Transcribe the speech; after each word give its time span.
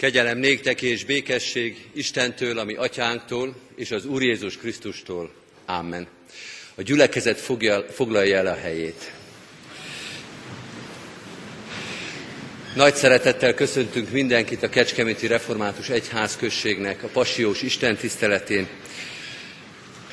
Kegyelem 0.00 0.38
néktek 0.38 0.82
és 0.82 1.04
békesség 1.04 1.76
Istentől, 1.92 2.58
ami 2.58 2.74
atyánktól, 2.74 3.54
és 3.76 3.90
az 3.90 4.06
Úr 4.06 4.22
Jézus 4.22 4.56
Krisztustól. 4.56 5.30
Amen. 5.66 6.06
A 6.74 6.82
gyülekezet 6.82 7.40
fogja, 7.40 7.84
foglalja 7.90 8.36
el 8.36 8.46
a 8.46 8.54
helyét. 8.54 9.12
Nagy 12.74 12.94
szeretettel 12.94 13.54
köszöntünk 13.54 14.10
mindenkit 14.10 14.62
a 14.62 14.68
Kecskeméti 14.68 15.26
Református 15.26 15.88
Egyház 15.88 16.36
községnek 16.36 17.02
a 17.02 17.08
Passiós 17.08 17.62
Isten 17.62 17.96
tiszteletén. 17.96 18.66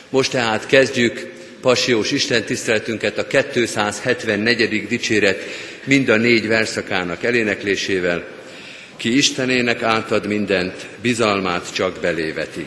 Most 0.10 0.32
tehát 0.32 0.66
kezdjük 0.66 1.34
Passiós 1.62 2.12
Isten 2.12 2.44
tiszteletünket 2.44 3.18
a 3.18 3.28
274. 3.28 4.88
dicséret 4.88 5.44
mind 5.84 6.10
a 6.10 6.16
négy 6.16 6.48
verszakának 6.48 7.24
eléneklésével. 7.24 8.37
Ki 8.98 9.18
Istenének 9.18 9.82
átad 9.82 10.28
mindent, 10.28 10.88
bizalmát 11.02 11.74
csak 11.74 11.98
beléveti. 12.02 12.66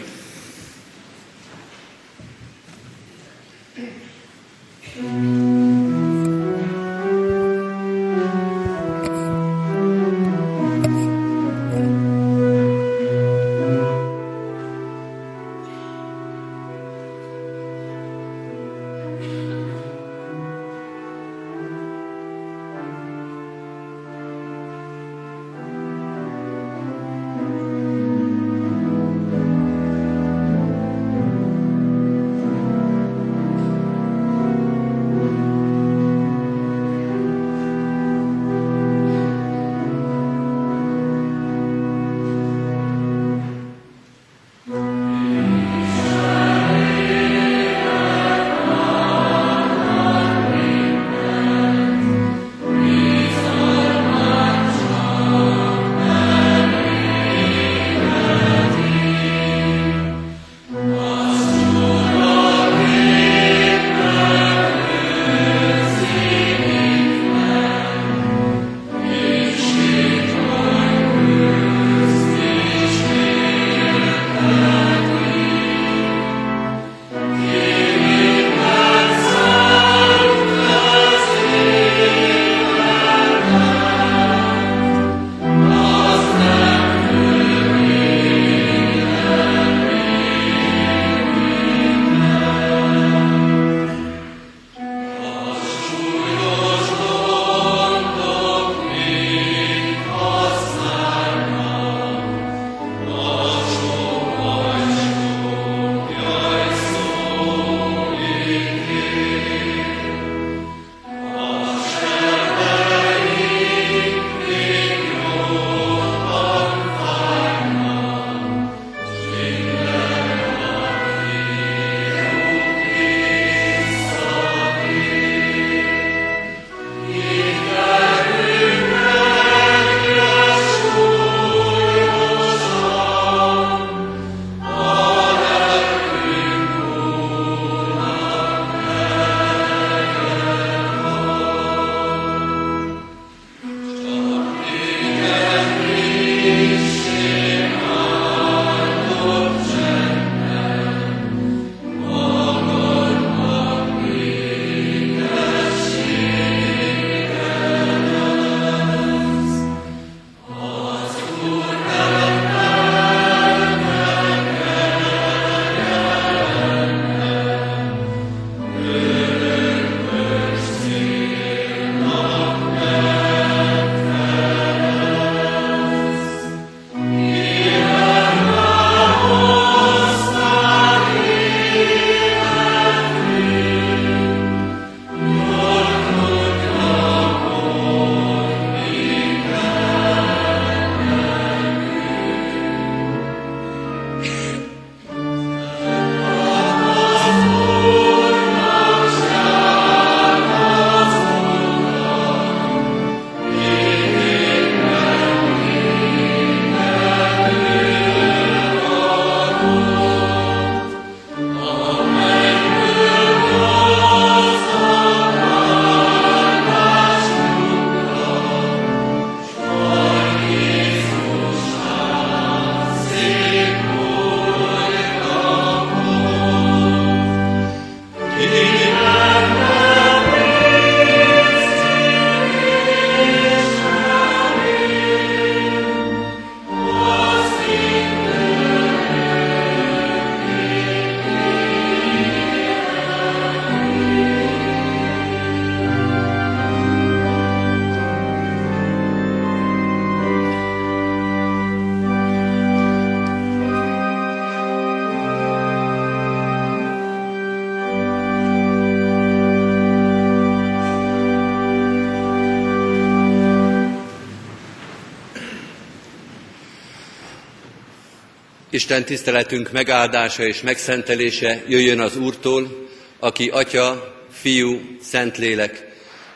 Isten 268.80 269.04
tiszteletünk 269.04 269.72
megáldása 269.72 270.46
és 270.46 270.60
megszentelése 270.60 271.62
jöjjön 271.68 272.00
az 272.00 272.16
Úrtól, 272.16 272.88
aki 273.18 273.48
Atya, 273.48 274.16
Fiú, 274.30 274.96
Szentlélek, 275.02 275.86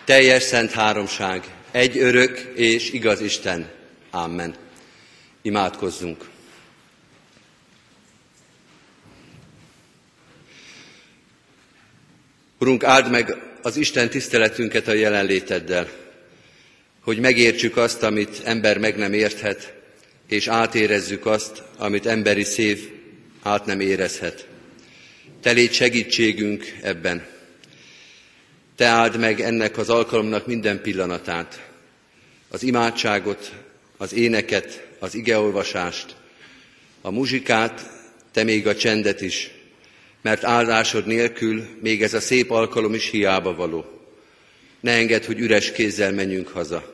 teljes 0.04 0.42
szent 0.42 0.70
háromság, 0.70 1.44
egy 1.70 1.98
örök 1.98 2.52
és 2.54 2.92
igaz 2.92 3.20
Isten. 3.20 3.70
Amen. 4.10 4.54
Imádkozzunk. 5.42 6.24
Urunk, 12.58 12.84
áld 12.84 13.10
meg 13.10 13.36
az 13.62 13.76
Isten 13.76 14.08
tiszteletünket 14.08 14.88
a 14.88 14.92
jelenléteddel, 14.92 15.88
hogy 17.00 17.18
megértsük 17.18 17.76
azt, 17.76 18.02
amit 18.02 18.40
ember 18.44 18.78
meg 18.78 18.96
nem 18.96 19.12
érthet, 19.12 19.82
és 20.28 20.48
átérezzük 20.48 21.26
azt, 21.26 21.62
amit 21.76 22.06
emberi 22.06 22.44
szív 22.44 22.90
át 23.42 23.66
nem 23.66 23.80
érezhet. 23.80 24.46
Te 25.42 25.50
légy 25.50 25.72
segítségünk 25.72 26.76
ebben. 26.82 27.26
Te 28.76 28.86
áld 28.86 29.18
meg 29.18 29.40
ennek 29.40 29.78
az 29.78 29.90
alkalomnak 29.90 30.46
minden 30.46 30.82
pillanatát, 30.82 31.70
az 32.48 32.62
imádságot, 32.62 33.52
az 33.96 34.12
éneket, 34.12 34.86
az 34.98 35.14
igeolvasást, 35.14 36.16
a 37.00 37.10
muzsikát, 37.10 37.90
te 38.32 38.42
még 38.42 38.66
a 38.66 38.74
csendet 38.74 39.20
is, 39.20 39.50
mert 40.22 40.44
áldásod 40.44 41.06
nélkül 41.06 41.66
még 41.80 42.02
ez 42.02 42.14
a 42.14 42.20
szép 42.20 42.50
alkalom 42.50 42.94
is 42.94 43.10
hiába 43.10 43.54
való. 43.54 43.84
Ne 44.80 44.92
engedd, 44.92 45.26
hogy 45.26 45.38
üres 45.38 45.72
kézzel 45.72 46.12
menjünk 46.12 46.48
haza. 46.48 46.93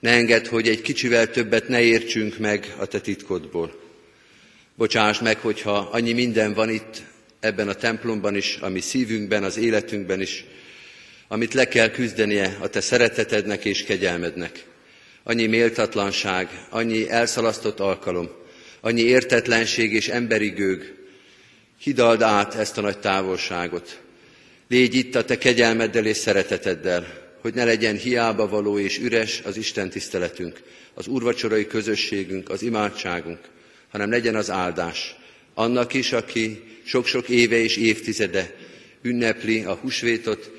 Ne 0.00 0.10
engedd, 0.10 0.48
hogy 0.48 0.68
egy 0.68 0.82
kicsivel 0.82 1.30
többet 1.30 1.68
ne 1.68 1.80
értsünk 1.80 2.38
meg 2.38 2.74
a 2.78 2.86
te 2.86 3.00
titkodból. 3.00 3.80
Bocsáss 4.74 5.20
meg, 5.20 5.38
hogyha 5.38 5.72
annyi 5.72 6.12
minden 6.12 6.54
van 6.54 6.70
itt, 6.70 7.02
ebben 7.40 7.68
a 7.68 7.74
templomban 7.74 8.36
is, 8.36 8.56
ami 8.56 8.80
szívünkben, 8.80 9.44
az 9.44 9.56
életünkben 9.56 10.20
is, 10.20 10.44
amit 11.28 11.54
le 11.54 11.68
kell 11.68 11.90
küzdenie 11.90 12.56
a 12.60 12.68
te 12.68 12.80
szeretetednek 12.80 13.64
és 13.64 13.84
kegyelmednek. 13.84 14.64
Annyi 15.22 15.46
méltatlanság, 15.46 16.66
annyi 16.70 17.10
elszalasztott 17.10 17.80
alkalom, 17.80 18.30
annyi 18.80 19.02
értetlenség 19.02 19.92
és 19.92 20.08
emberi 20.08 20.48
gőg. 20.48 20.94
Hidald 21.80 22.22
át 22.22 22.54
ezt 22.54 22.78
a 22.78 22.80
nagy 22.80 22.98
távolságot. 22.98 24.00
Légy 24.68 24.94
itt 24.94 25.14
a 25.14 25.24
te 25.24 25.38
kegyelmeddel 25.38 26.06
és 26.06 26.16
szereteteddel, 26.16 27.27
hogy 27.40 27.54
ne 27.54 27.64
legyen 27.64 27.96
hiába 27.96 28.48
való 28.48 28.78
és 28.78 28.98
üres 28.98 29.40
az 29.44 29.56
Isten 29.56 29.90
tiszteletünk, 29.90 30.62
az 30.94 31.06
úrvacsorai 31.06 31.66
közösségünk, 31.66 32.48
az 32.50 32.62
imádságunk, 32.62 33.40
hanem 33.90 34.10
legyen 34.10 34.34
az 34.34 34.50
áldás. 34.50 35.16
Annak 35.54 35.94
is, 35.94 36.12
aki 36.12 36.62
sok-sok 36.84 37.28
éve 37.28 37.56
és 37.56 37.76
évtizede 37.76 38.54
ünnepli 39.02 39.64
a 39.64 39.74
húsvétot, 39.74 40.50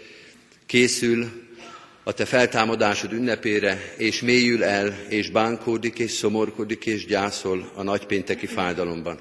készül 0.66 1.30
a 2.04 2.12
te 2.12 2.26
feltámadásod 2.26 3.14
ünnepére, 3.14 3.94
és 3.98 4.22
mélyül 4.22 4.64
el, 4.64 5.06
és 5.10 5.30
bánkódik, 5.30 6.00
és 6.00 6.12
szomorkodik, 6.12 6.86
és 6.86 7.06
gyászol 7.06 7.72
a 7.76 7.84
nagypénteki 7.84 8.46
fájdalomban. 8.46 9.20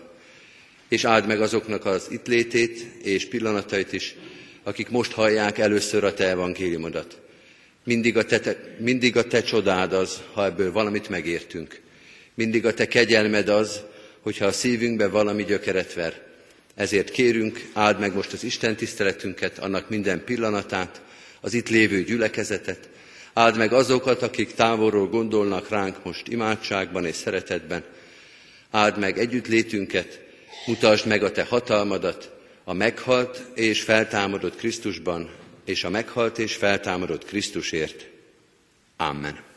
És 0.89 1.05
áld 1.05 1.27
meg 1.27 1.41
azoknak 1.41 1.85
az 1.85 2.07
itt 2.11 2.27
létét 2.27 2.87
és 3.03 3.27
pillanatait 3.27 3.93
is, 3.93 4.15
akik 4.63 4.89
most 4.89 5.13
hallják 5.13 5.59
először 5.59 6.05
a 6.05 6.15
te 6.15 6.29
evangéliumodat. 6.29 7.21
Mindig 7.89 8.17
a, 8.17 8.25
te, 8.25 8.57
mindig 8.79 9.17
a 9.17 9.27
te 9.27 9.43
csodád 9.43 9.93
az, 9.93 10.23
ha 10.33 10.45
ebből 10.45 10.73
valamit 10.73 11.09
megértünk. 11.09 11.81
Mindig 12.35 12.67
a 12.67 12.75
te 12.75 12.89
kegyelmed 12.89 13.49
az, 13.49 13.81
hogyha 14.21 14.47
a 14.47 14.53
szívünkbe 14.53 15.09
valami 15.09 15.45
gyökeret 15.45 15.95
ver. 15.95 16.23
Ezért 16.75 17.11
kérünk, 17.11 17.69
áld 17.73 17.99
meg 17.99 18.15
most 18.15 18.33
az 18.33 18.45
Isten 18.45 18.77
tiszteletünket, 18.77 19.59
annak 19.59 19.89
minden 19.89 20.25
pillanatát, 20.25 21.01
az 21.41 21.55
itt 21.55 21.69
lévő 21.69 22.03
gyülekezetet, 22.03 22.89
áld 23.33 23.57
meg 23.57 23.73
azokat, 23.73 24.23
akik 24.23 24.55
távolról 24.55 25.09
gondolnak 25.09 25.69
ránk 25.69 26.05
most 26.05 26.29
imádságban 26.29 27.05
és 27.05 27.15
szeretetben, 27.15 27.85
áld 28.71 28.99
meg 28.99 29.19
együttlétünket, 29.19 30.21
mutasd 30.67 31.07
meg 31.07 31.23
a 31.23 31.33
te 31.33 31.43
hatalmadat, 31.43 32.31
a 32.65 32.73
meghalt 32.73 33.43
és 33.55 33.83
feltámadott 33.83 34.57
Krisztusban, 34.57 35.38
és 35.69 35.85
a 35.85 35.91
meghalt 35.91 36.39
és 36.39 36.57
feltámadott 36.57 37.25
Krisztusért. 37.25 38.07
Amen. 38.97 39.48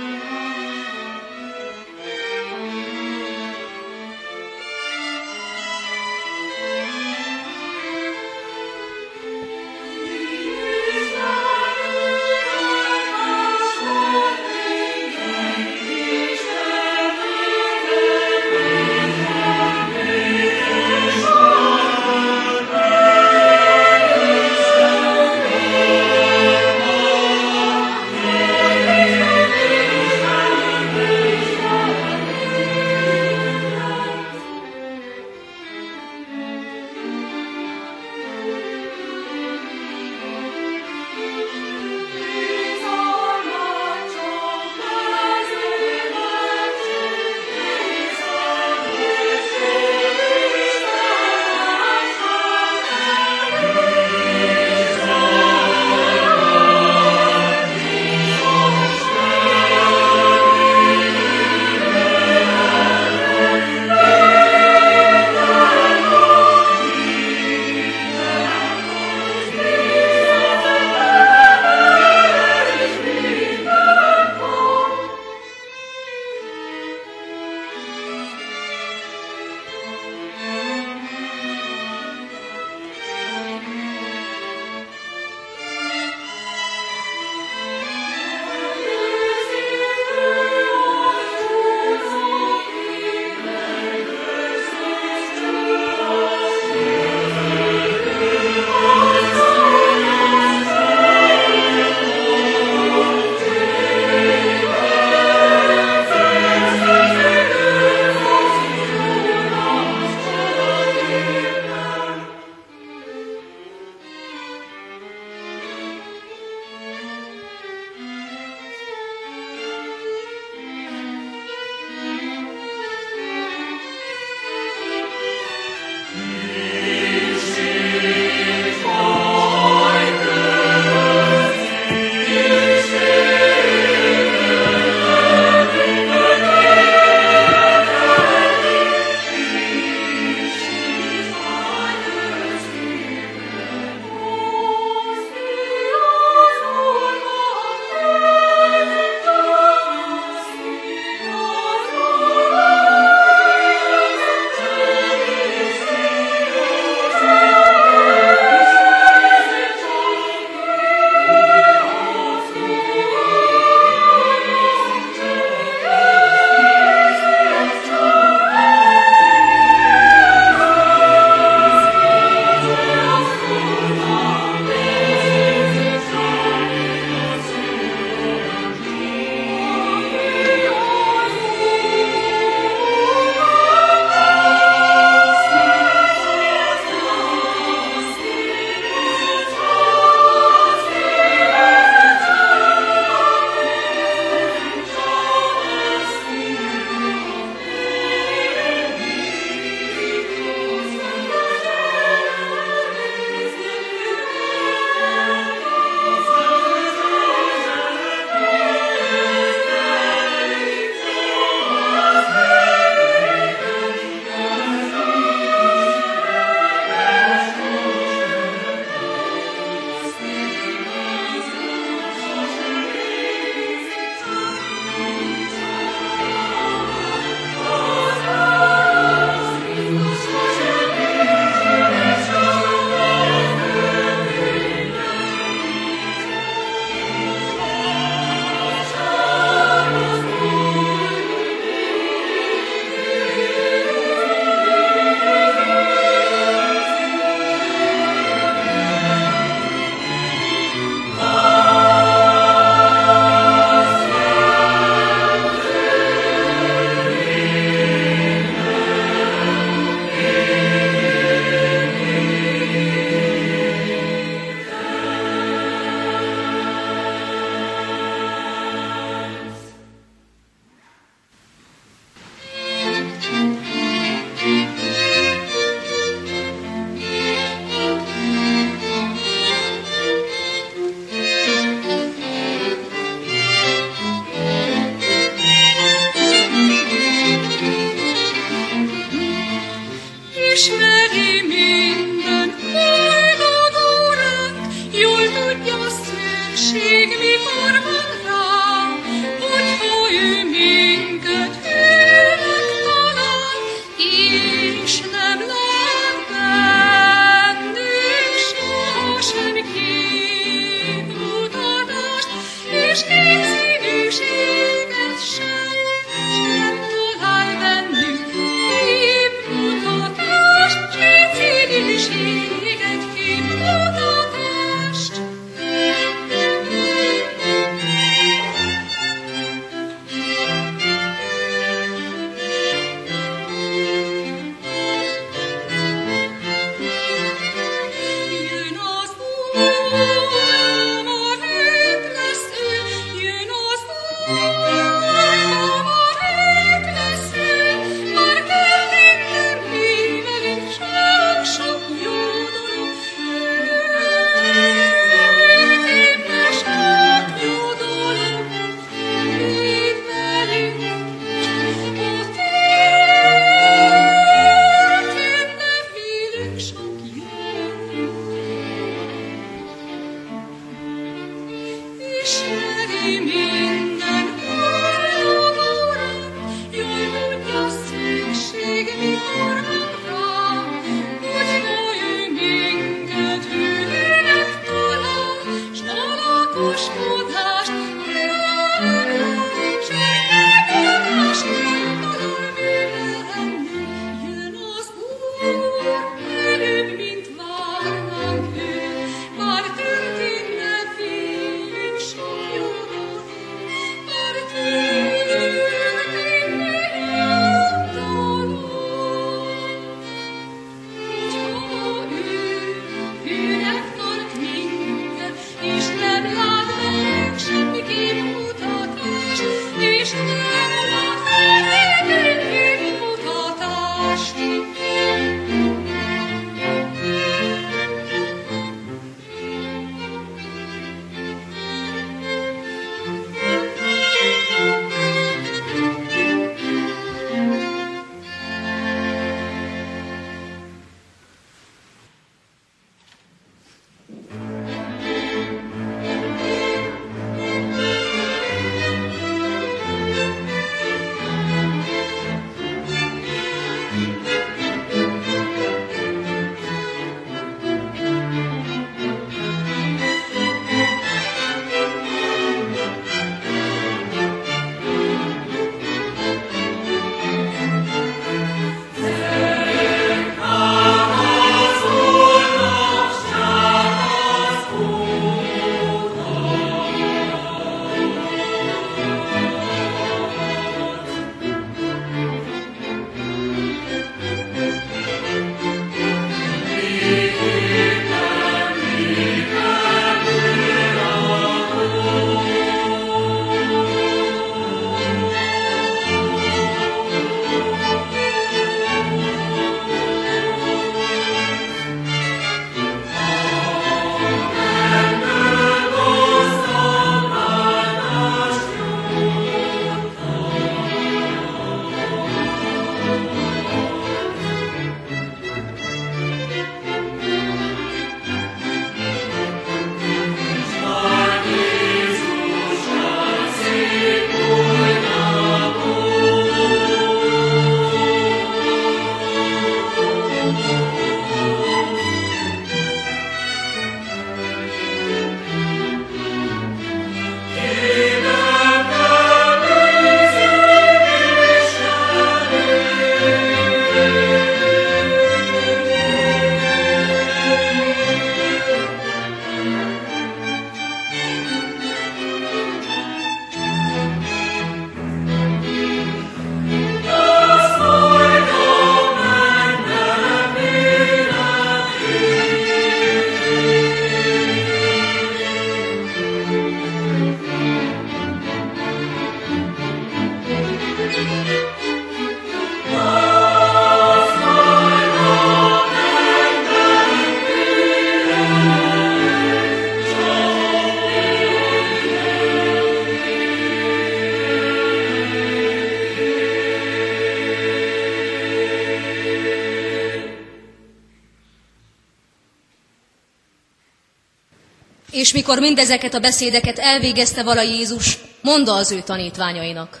És 595.54 595.60
mikor 595.60 595.74
mindezeket 595.76 596.14
a 596.14 596.18
beszédeket 596.18 596.78
elvégezte 596.78 597.42
vala 597.42 597.62
Jézus, 597.62 598.18
mondta 598.42 598.74
az 598.74 598.92
ő 598.92 599.00
tanítványainak. 599.00 600.00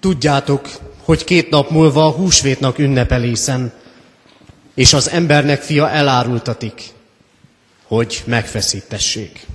Tudjátok, 0.00 0.68
hogy 1.04 1.24
két 1.24 1.50
nap 1.50 1.70
múlva 1.70 2.04
a 2.04 2.10
húsvétnak 2.10 2.78
ünnepelészen, 2.78 3.72
és 4.74 4.92
az 4.92 5.08
embernek 5.10 5.62
fia 5.62 5.90
elárultatik, 5.90 6.82
hogy 7.86 8.22
megfeszítessék. 8.26 9.46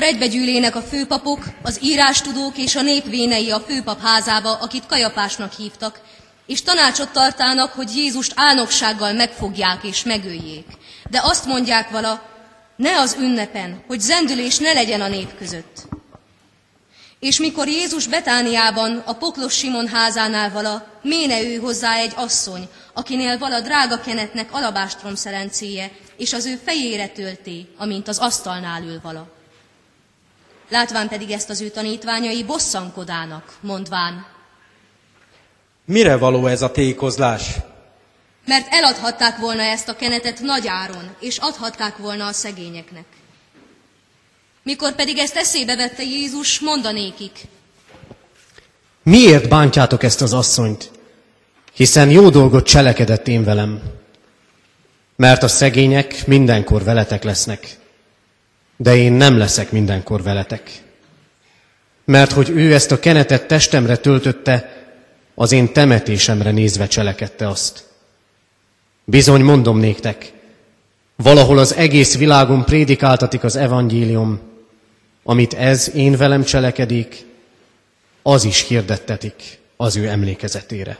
Akkor 0.00 0.12
egybegyűlének 0.12 0.76
a 0.76 0.82
főpapok, 0.82 1.44
az 1.62 1.78
írástudók 1.82 2.56
és 2.58 2.76
a 2.76 2.82
népvénei 2.82 3.50
a 3.50 3.60
főpap 3.60 4.00
házába, 4.02 4.52
akit 4.52 4.86
Kajapásnak 4.86 5.52
hívtak, 5.52 6.00
és 6.46 6.62
tanácsot 6.62 7.12
tartának, 7.12 7.72
hogy 7.72 7.96
Jézust 7.96 8.32
álnoksággal 8.36 9.12
megfogják 9.12 9.84
és 9.84 10.04
megöljék. 10.04 10.66
De 11.10 11.20
azt 11.22 11.46
mondják 11.46 11.90
vala, 11.90 12.22
ne 12.76 12.98
az 12.98 13.16
ünnepen, 13.18 13.82
hogy 13.86 14.00
zendülés 14.00 14.58
ne 14.58 14.72
legyen 14.72 15.00
a 15.00 15.08
nép 15.08 15.38
között. 15.38 15.86
És 17.18 17.38
mikor 17.38 17.68
Jézus 17.68 18.06
Betániában, 18.06 19.02
a 19.06 19.12
poklos 19.12 19.54
Simon 19.56 19.88
házánál 19.88 20.50
vala, 20.52 20.86
méne 21.02 21.42
ő 21.42 21.56
hozzá 21.56 21.94
egy 21.94 22.12
asszony, 22.16 22.68
akinél 22.94 23.38
vala 23.38 23.60
drága 23.60 24.00
kenetnek 24.00 24.48
alabástrom 24.52 25.14
szelencéje, 25.14 25.90
és 26.16 26.32
az 26.32 26.46
ő 26.46 26.60
fejére 26.64 27.08
tölté, 27.08 27.66
amint 27.78 28.08
az 28.08 28.18
asztalnál 28.18 28.82
ül 28.82 29.00
vala. 29.02 29.38
Látván 30.70 31.08
pedig 31.08 31.30
ezt 31.30 31.50
az 31.50 31.60
ő 31.60 31.68
tanítványai 31.68 32.44
bosszankodának, 32.44 33.56
mondván, 33.60 34.26
Mire 35.84 36.16
való 36.16 36.46
ez 36.46 36.62
a 36.62 36.70
tékozlás? 36.70 37.54
mert 38.44 38.66
eladhatták 38.70 39.38
volna 39.38 39.62
ezt 39.62 39.88
a 39.88 39.96
kenetet 39.96 40.40
nagy 40.40 40.66
áron, 40.66 41.10
és 41.20 41.38
adhatták 41.38 41.96
volna 41.96 42.26
a 42.26 42.32
szegényeknek. 42.32 43.04
Mikor 44.62 44.94
pedig 44.94 45.18
ezt 45.18 45.36
eszébe 45.36 45.76
vette 45.76 46.02
Jézus, 46.02 46.60
mondanékik, 46.60 47.48
Miért 49.02 49.48
bántjátok 49.48 50.02
ezt 50.02 50.22
az 50.22 50.32
asszonyt? 50.32 50.90
Hiszen 51.72 52.10
jó 52.10 52.28
dolgot 52.28 52.66
cselekedett 52.66 53.28
én 53.28 53.44
velem. 53.44 53.82
Mert 55.16 55.42
a 55.42 55.48
szegények 55.48 56.26
mindenkor 56.26 56.84
veletek 56.84 57.22
lesznek, 57.22 57.78
de 58.82 58.96
én 58.96 59.12
nem 59.12 59.38
leszek 59.38 59.72
mindenkor 59.72 60.22
veletek. 60.22 60.82
Mert 62.04 62.32
hogy 62.32 62.48
ő 62.48 62.74
ezt 62.74 62.90
a 62.90 63.00
kenetet 63.00 63.46
testemre 63.46 63.96
töltötte, 63.96 64.84
az 65.34 65.52
én 65.52 65.72
temetésemre 65.72 66.50
nézve 66.50 66.86
cselekedte 66.86 67.48
azt. 67.48 67.84
Bizony 69.04 69.42
mondom 69.42 69.78
néktek, 69.78 70.32
valahol 71.16 71.58
az 71.58 71.74
egész 71.74 72.16
világon 72.16 72.64
prédikáltatik 72.64 73.44
az 73.44 73.56
evangélium, 73.56 74.40
amit 75.22 75.54
ez 75.54 75.94
én 75.94 76.16
velem 76.16 76.42
cselekedik, 76.42 77.24
az 78.22 78.44
is 78.44 78.66
hirdettetik 78.66 79.58
az 79.76 79.96
ő 79.96 80.06
emlékezetére. 80.06 80.98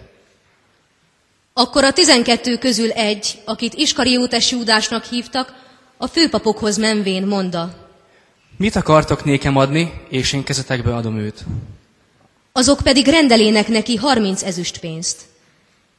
Akkor 1.53 1.85
a 1.85 1.93
tizenkettő 1.93 2.59
közül 2.59 2.91
egy, 2.91 3.39
akit 3.45 3.74
Iskariótes 3.74 4.51
Júdásnak 4.51 5.05
hívtak, 5.05 5.68
a 6.03 6.07
főpapokhoz 6.07 6.77
menvén 6.77 7.27
monda. 7.27 7.75
Mit 8.57 8.77
akartok 8.77 9.25
nékem 9.25 9.57
adni, 9.57 9.93
és 10.09 10.33
én 10.33 10.43
kezetekbe 10.43 10.95
adom 10.95 11.17
őt? 11.17 11.45
Azok 12.53 12.81
pedig 12.83 13.07
rendelének 13.07 13.69
neki 13.69 13.97
harminc 13.97 14.43
ezüst 14.43 14.79
pénzt. 14.79 15.21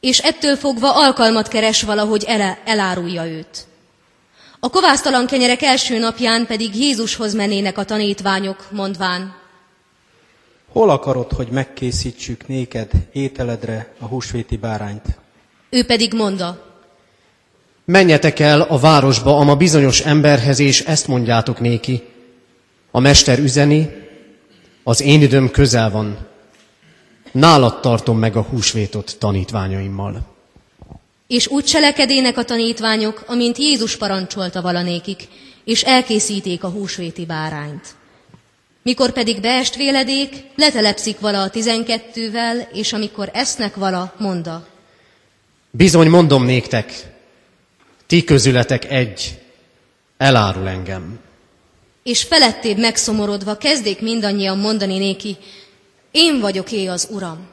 És 0.00 0.18
ettől 0.18 0.56
fogva 0.56 0.94
alkalmat 0.94 1.48
keres 1.48 1.82
valahogy 1.82 2.24
ele, 2.24 2.58
elárulja 2.64 3.26
őt. 3.26 3.66
A 4.60 4.70
kovásztalan 4.70 5.26
kenyerek 5.26 5.62
első 5.62 5.98
napján 5.98 6.46
pedig 6.46 6.74
Jézushoz 6.74 7.34
mennének 7.34 7.78
a 7.78 7.84
tanítványok, 7.84 8.68
mondván, 8.70 9.34
Hol 10.68 10.90
akarod, 10.90 11.32
hogy 11.32 11.48
megkészítsük 11.48 12.48
néked 12.48 12.90
ételedre 13.12 13.94
a 13.98 14.04
húsvéti 14.04 14.56
bárányt? 14.56 15.04
ő 15.70 15.84
pedig 15.84 16.14
monda, 16.14 16.71
Menjetek 17.92 18.38
el 18.38 18.60
a 18.60 18.78
városba, 18.78 19.36
ama 19.36 19.56
bizonyos 19.56 20.00
emberhez, 20.00 20.58
és 20.58 20.80
ezt 20.80 21.06
mondjátok 21.06 21.60
néki. 21.60 22.02
A 22.90 23.00
mester 23.00 23.38
üzeni, 23.38 23.88
az 24.82 25.02
én 25.02 25.22
időm 25.22 25.50
közel 25.50 25.90
van. 25.90 26.18
Nálad 27.32 27.80
tartom 27.80 28.18
meg 28.18 28.36
a 28.36 28.42
húsvétot 28.42 29.16
tanítványaimmal. 29.18 30.30
és 31.26 31.46
úgy 31.46 31.64
cselekedének 31.64 32.36
a 32.36 32.44
tanítványok, 32.44 33.24
amint 33.26 33.58
Jézus 33.58 33.96
parancsolta 33.96 34.62
valanékik, 34.62 35.28
és 35.64 35.82
elkészíték 35.82 36.64
a 36.64 36.68
húsvéti 36.68 37.26
bárányt. 37.26 37.94
Mikor 38.82 39.12
pedig 39.12 39.40
beest 39.40 39.76
véledék, 39.76 40.44
letelepszik 40.56 41.20
vala 41.20 41.42
a 41.42 41.50
tizenkettővel, 41.50 42.68
és 42.72 42.92
amikor 42.92 43.30
esznek 43.32 43.74
vala, 43.76 44.14
monda. 44.18 44.66
Bizony 45.70 46.08
mondom 46.08 46.44
néktek, 46.44 47.11
ti 48.12 48.24
közületek 48.24 48.90
egy 48.90 49.38
elárul 50.16 50.68
engem. 50.68 51.18
És 52.02 52.22
felettébb 52.22 52.78
megszomorodva 52.78 53.56
kezdék 53.56 54.00
mindannyian 54.00 54.58
mondani 54.58 54.98
néki, 54.98 55.36
én 56.10 56.40
vagyok 56.40 56.72
é 56.72 56.86
az 56.86 57.08
Uram. 57.10 57.48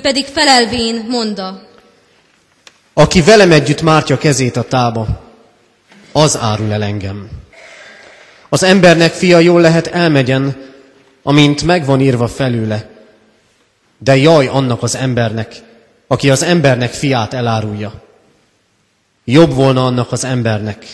Ő 0.00 0.02
pedig 0.02 0.26
felelvén 0.26 1.04
mondta, 1.08 1.62
Aki 2.92 3.22
velem 3.22 3.52
együtt 3.52 3.82
mártja 3.82 4.18
kezét 4.18 4.56
a 4.56 4.62
tába, 4.62 5.06
az 6.12 6.36
árul 6.36 6.72
el 6.72 6.82
engem. 6.82 7.28
Az 8.48 8.62
embernek 8.62 9.12
fia 9.12 9.38
jól 9.38 9.60
lehet 9.60 9.86
elmegyen, 9.86 10.72
amint 11.22 11.62
megvan 11.62 12.00
írva 12.00 12.28
felőle. 12.28 12.88
De 13.98 14.16
jaj 14.16 14.46
annak 14.46 14.82
az 14.82 14.94
embernek, 14.94 15.54
aki 16.06 16.30
az 16.30 16.42
embernek 16.42 16.92
fiát 16.92 17.34
elárulja. 17.34 18.02
Jobb 19.24 19.54
volna 19.54 19.86
annak 19.86 20.12
az 20.12 20.24
embernek, 20.24 20.86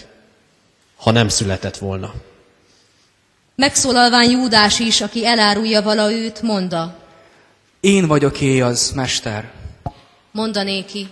ha 0.97 1.11
nem 1.11 1.29
született 1.29 1.77
volna. 1.77 2.13
megszólalván 3.57 4.31
Júdás 4.31 4.79
is, 4.79 5.01
aki 5.01 5.27
elárulja 5.27 5.83
vala 5.83 6.13
őt, 6.13 6.43
mondta, 6.43 7.05
Én 7.87 8.07
vagyok 8.07 8.41
é 8.41 8.61
az, 8.61 8.93
mester. 8.95 9.51
mondanéki. 10.31 11.09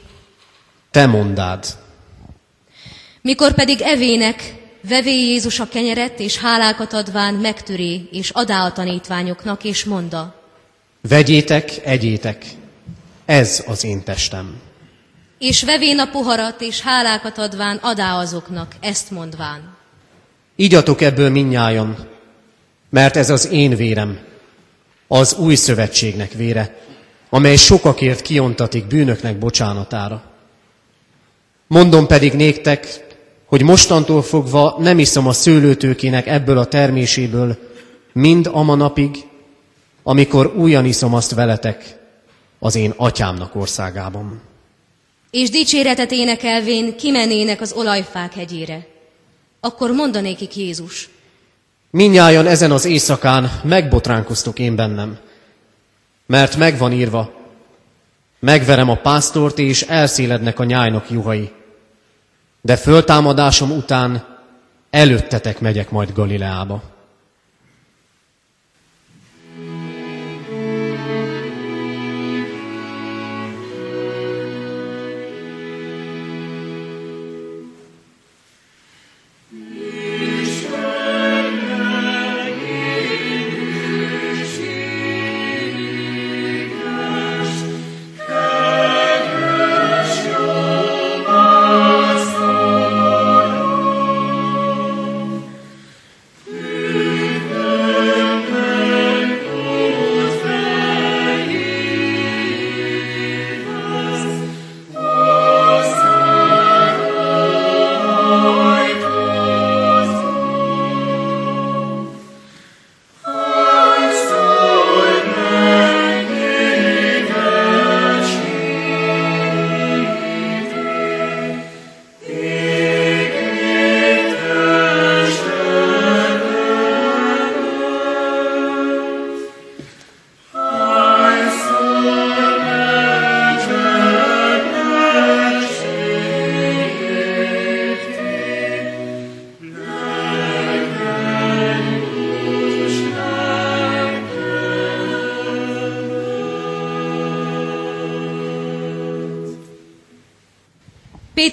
Te 0.91 1.07
mondád. 1.07 1.67
Mikor 3.21 3.55
pedig 3.55 3.81
evének, 3.81 4.55
vevé 4.89 5.11
Jézus 5.11 5.61
a 5.61 5.69
kenyeret, 5.69 6.21
és 6.21 6.39
hálákat 6.39 6.93
adván 6.93 7.35
megtöré, 7.35 8.09
és 8.11 8.31
adá 8.31 8.65
a 8.65 8.73
tanítványoknak, 8.73 9.65
és 9.65 9.85
monda, 9.85 10.43
Vegyétek, 11.09 11.71
egyétek. 11.85 12.45
Ez 13.25 13.65
az 13.67 13.85
én 13.85 14.03
testem. 14.03 14.61
és 15.39 15.63
vevén 15.63 15.99
a 15.99 16.11
poharat, 16.11 16.61
és 16.61 16.81
hálákat 16.81 17.39
adván 17.39 17.77
adá 17.77 18.19
azoknak, 18.19 18.75
ezt 18.81 19.11
mondván. 19.11 19.77
Igyatok 20.57 21.01
ebből 21.01 21.31
minnyájon, 21.31 21.97
mert 22.91 23.17
ez 23.17 23.31
az 23.31 23.49
én 23.51 23.77
vérem, 23.77 24.33
az 25.09 25.35
új 25.35 25.55
szövetségnek 25.55 26.33
vére, 26.33 26.77
amely 27.31 27.57
sokakért 27.57 28.23
kiontatik 28.23 28.87
bűnöknek 28.87 29.39
bocsánatára. 29.39 30.23
Mondom 31.67 32.07
pedig 32.07 32.33
néktek, 32.33 33.07
hogy 33.45 33.63
mostantól 33.63 34.23
fogva 34.23 34.77
nem 34.79 34.99
iszom 34.99 35.27
a 35.27 35.33
szőlőtőkének 35.33 36.27
ebből 36.27 36.59
a 36.59 36.65
terméséből, 36.65 37.59
mind 38.13 38.49
a 38.53 38.63
manapig, 38.63 39.17
amikor 40.03 40.53
újan 40.57 40.85
iszom 40.85 41.15
azt 41.15 41.35
veletek 41.35 41.97
az 42.59 42.75
én 42.75 42.93
atyámnak 42.97 43.55
országában. 43.55 44.41
És 45.31 45.51
dicséretet 45.51 46.13
énekelvén 46.13 46.97
kimennének 46.97 47.61
az 47.61 47.73
olajfák 47.73 48.35
hegyére. 48.35 48.87
Akkor 49.61 49.91
mondanékik 49.91 50.57
Jézus, 50.57 51.09
Minnyájan 51.95 52.47
ezen 52.47 52.71
az 52.71 52.85
éjszakán 52.85 53.61
megbotránkoztok 53.63 54.59
én 54.59 54.77
bennem, 54.77 55.19
mert 56.27 56.57
megvan 56.57 56.93
írva, 56.93 57.33
megverem 58.39 58.91
a 58.91 58.95
pásztort, 58.95 59.59
és 59.59 59.83
elszélednek 59.83 60.59
a 60.59 60.65
nyájnak 60.65 61.11
juhai. 61.11 61.53
De 62.61 62.77
föltámadásom 62.77 63.71
után 63.71 64.25
előttetek 64.91 65.61
megyek 65.61 65.91
majd 65.91 66.13
Galileába. 66.13 66.83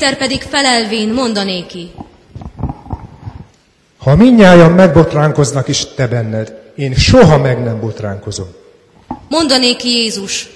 Péter 0.02 0.18
pedig 0.18 0.42
felelvén 0.42 1.14
mondanéki, 1.14 1.92
Ha 3.98 4.16
minnyáján 4.16 4.72
megbotránkoznak 4.72 5.68
is 5.68 5.86
te 5.96 6.08
benned, 6.08 6.72
én 6.76 6.94
soha 6.94 7.38
meg 7.38 7.64
nem 7.64 7.80
botránkozom. 7.80 8.48
mondanéki 9.30 9.90
Jézus, 9.90 10.50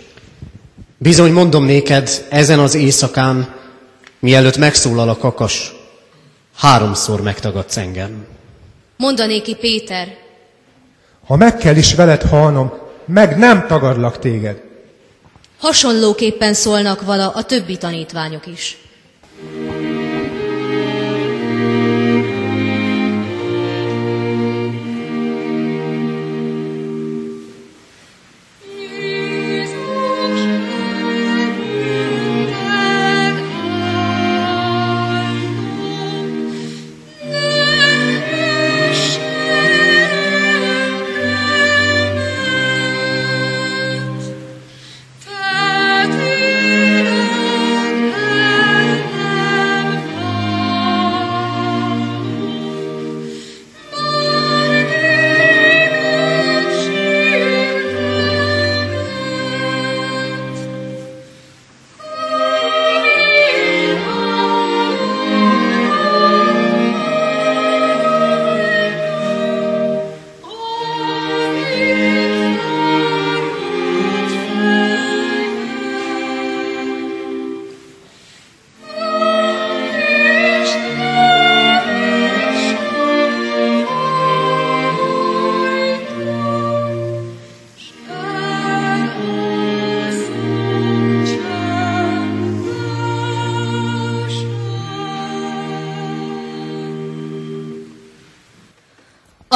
Bizony 0.97 1.31
mondom 1.31 1.65
néked, 1.65 2.25
ezen 2.29 2.59
az 2.59 2.75
éjszakán, 2.75 3.55
mielőtt 4.19 4.57
megszólal 4.57 5.09
a 5.09 5.17
kakas, 5.17 5.73
háromszor 6.55 7.21
megtagadsz 7.21 7.77
engem. 7.77 8.25
mondanéki 8.97 9.55
Péter, 9.55 10.15
Ha 11.27 11.35
meg 11.35 11.57
kell 11.57 11.75
is 11.75 11.95
veled 11.95 12.21
halnom, 12.21 12.73
meg 13.05 13.37
nem 13.37 13.65
tagadlak 13.67 14.19
téged. 14.19 14.61
hasonlóképpen 15.57 16.53
szólnak 16.53 17.01
vala 17.01 17.29
a 17.29 17.43
többi 17.43 17.77
tanítványok 17.77 18.47
is. 18.47 18.77
Thank 19.37 19.99
you. 19.99 20.04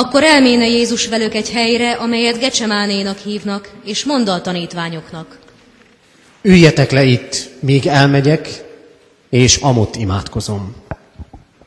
Akkor 0.09 0.23
elméne 0.23 0.67
Jézus 0.67 1.07
velük 1.07 1.33
egy 1.33 1.49
helyre, 1.49 1.91
amelyet 1.91 2.39
Gecsemánénak 2.39 3.17
hívnak, 3.17 3.69
és 3.85 4.03
mondta 4.03 4.33
a 4.33 4.41
tanítványoknak. 4.41 5.39
Üljetek 6.41 6.91
le 6.91 7.03
itt, 7.03 7.49
míg 7.59 7.87
elmegyek, 7.87 8.63
és 9.29 9.55
amott 9.55 9.95
imádkozom. 9.95 10.75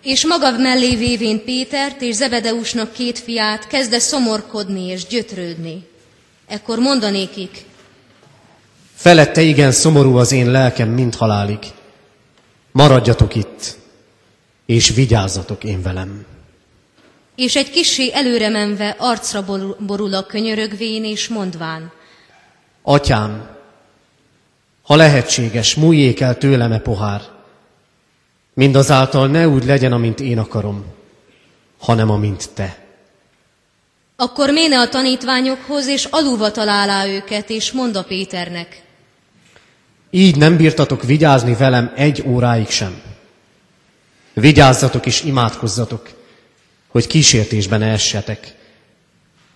És 0.03 0.27
maga 0.27 0.51
mellé 0.59 0.97
vévén 0.97 1.45
Pétert 1.45 2.03
és 2.03 2.15
Zebedeusnak 2.15 2.93
két 2.93 3.19
fiát 3.19 3.67
kezdte 3.67 3.99
szomorkodni 3.99 4.87
és 4.87 5.07
gyötrődni. 5.07 5.87
Ekkor 6.47 6.79
mondanékik, 6.79 7.65
Felette 8.95 9.41
igen 9.41 9.73
szomorú 9.73 10.17
az 10.17 10.33
én 10.33 10.51
lelkem, 10.51 10.89
mint 10.89 11.15
halálig. 11.15 11.59
Maradjatok 12.73 13.35
itt, 13.35 13.77
és 14.67 14.89
vigyázzatok 14.89 15.65
én 15.65 15.83
velem. 15.83 16.25
És 17.37 17.57
egy 17.57 17.71
kissé 17.71 18.13
előre 18.13 18.49
menve 18.49 18.97
arcra 18.99 19.45
borul- 19.79 20.15
a 20.15 20.27
könyörögvén 20.27 21.05
és 21.05 21.29
mondván, 21.29 21.93
Atyám, 22.83 23.57
ha 24.83 24.97
lehetséges, 24.97 25.75
múljék 25.75 26.21
el 26.21 26.39
tőlem 26.39 26.73
e 26.73 26.79
pohár. 26.79 27.23
Mindazáltal 28.55 29.29
ne 29.29 29.49
úgy 29.49 29.65
legyen, 29.65 29.93
amint 29.93 30.21
én 30.21 30.39
akarom, 30.39 30.85
hanem 31.79 32.11
amint 32.11 32.51
te. 32.55 32.79
Akkor 34.17 34.51
méne 34.51 34.81
a 34.81 34.89
tanítványokhoz, 34.89 35.87
és 35.87 36.05
alulva 36.05 36.51
találá 36.51 37.07
őket, 37.07 37.51
és 37.51 37.73
monda 37.73 38.05
Péternek, 38.05 38.83
Így 40.15 40.37
nem 40.37 40.57
bírtatok 40.57 41.03
vigyázni 41.03 41.55
velem 41.55 41.93
egy 41.97 42.23
óráig 42.27 42.69
sem. 42.69 43.03
Vigyázzatok 44.33 45.07
és 45.07 45.23
imádkozzatok, 45.23 46.11
hogy 46.93 47.07
kísértésben 47.07 47.83
essetek, 47.83 48.55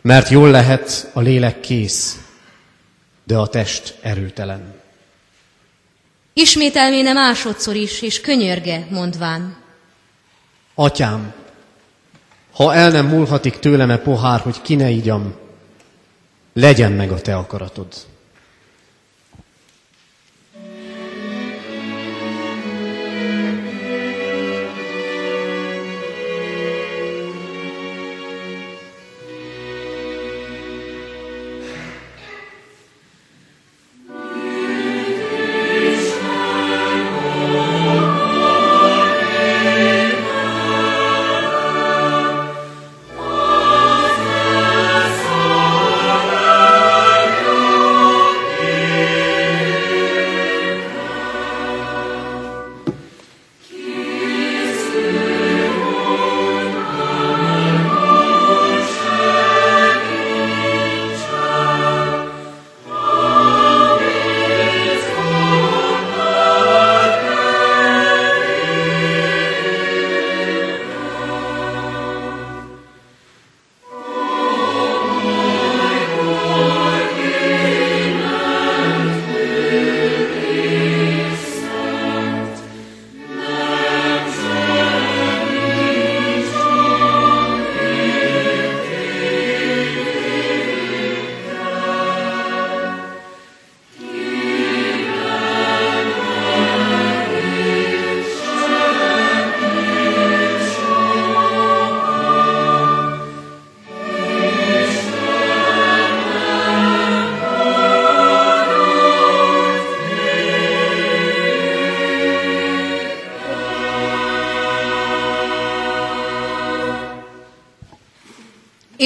mert 0.03 0.29
jól 0.29 0.51
lehet 0.51 1.11
a 1.13 1.21
lélek 1.21 1.61
kész, 1.61 2.21
de 3.25 3.37
a 3.37 3.47
test 3.47 3.99
erőtelen. 4.01 4.75
ismételméne 6.33 7.13
másodszor 7.13 7.75
is, 7.75 8.03
és 8.03 8.21
könyörge, 8.21 8.87
mondván, 8.91 9.65
Atyám, 10.75 11.35
ha 12.53 12.75
el 12.75 12.91
nem 12.91 13.07
múlhatik 13.07 13.59
tőlem 13.59 13.91
e 13.91 13.99
pohár, 13.99 14.41
hogy 14.41 14.63
ki 14.63 14.75
ne 14.75 14.91
igyam, 14.91 15.35
legyen 16.53 16.93
meg 16.93 17.11
a 17.11 17.21
te 17.21 17.37
akaratod. 17.37 17.87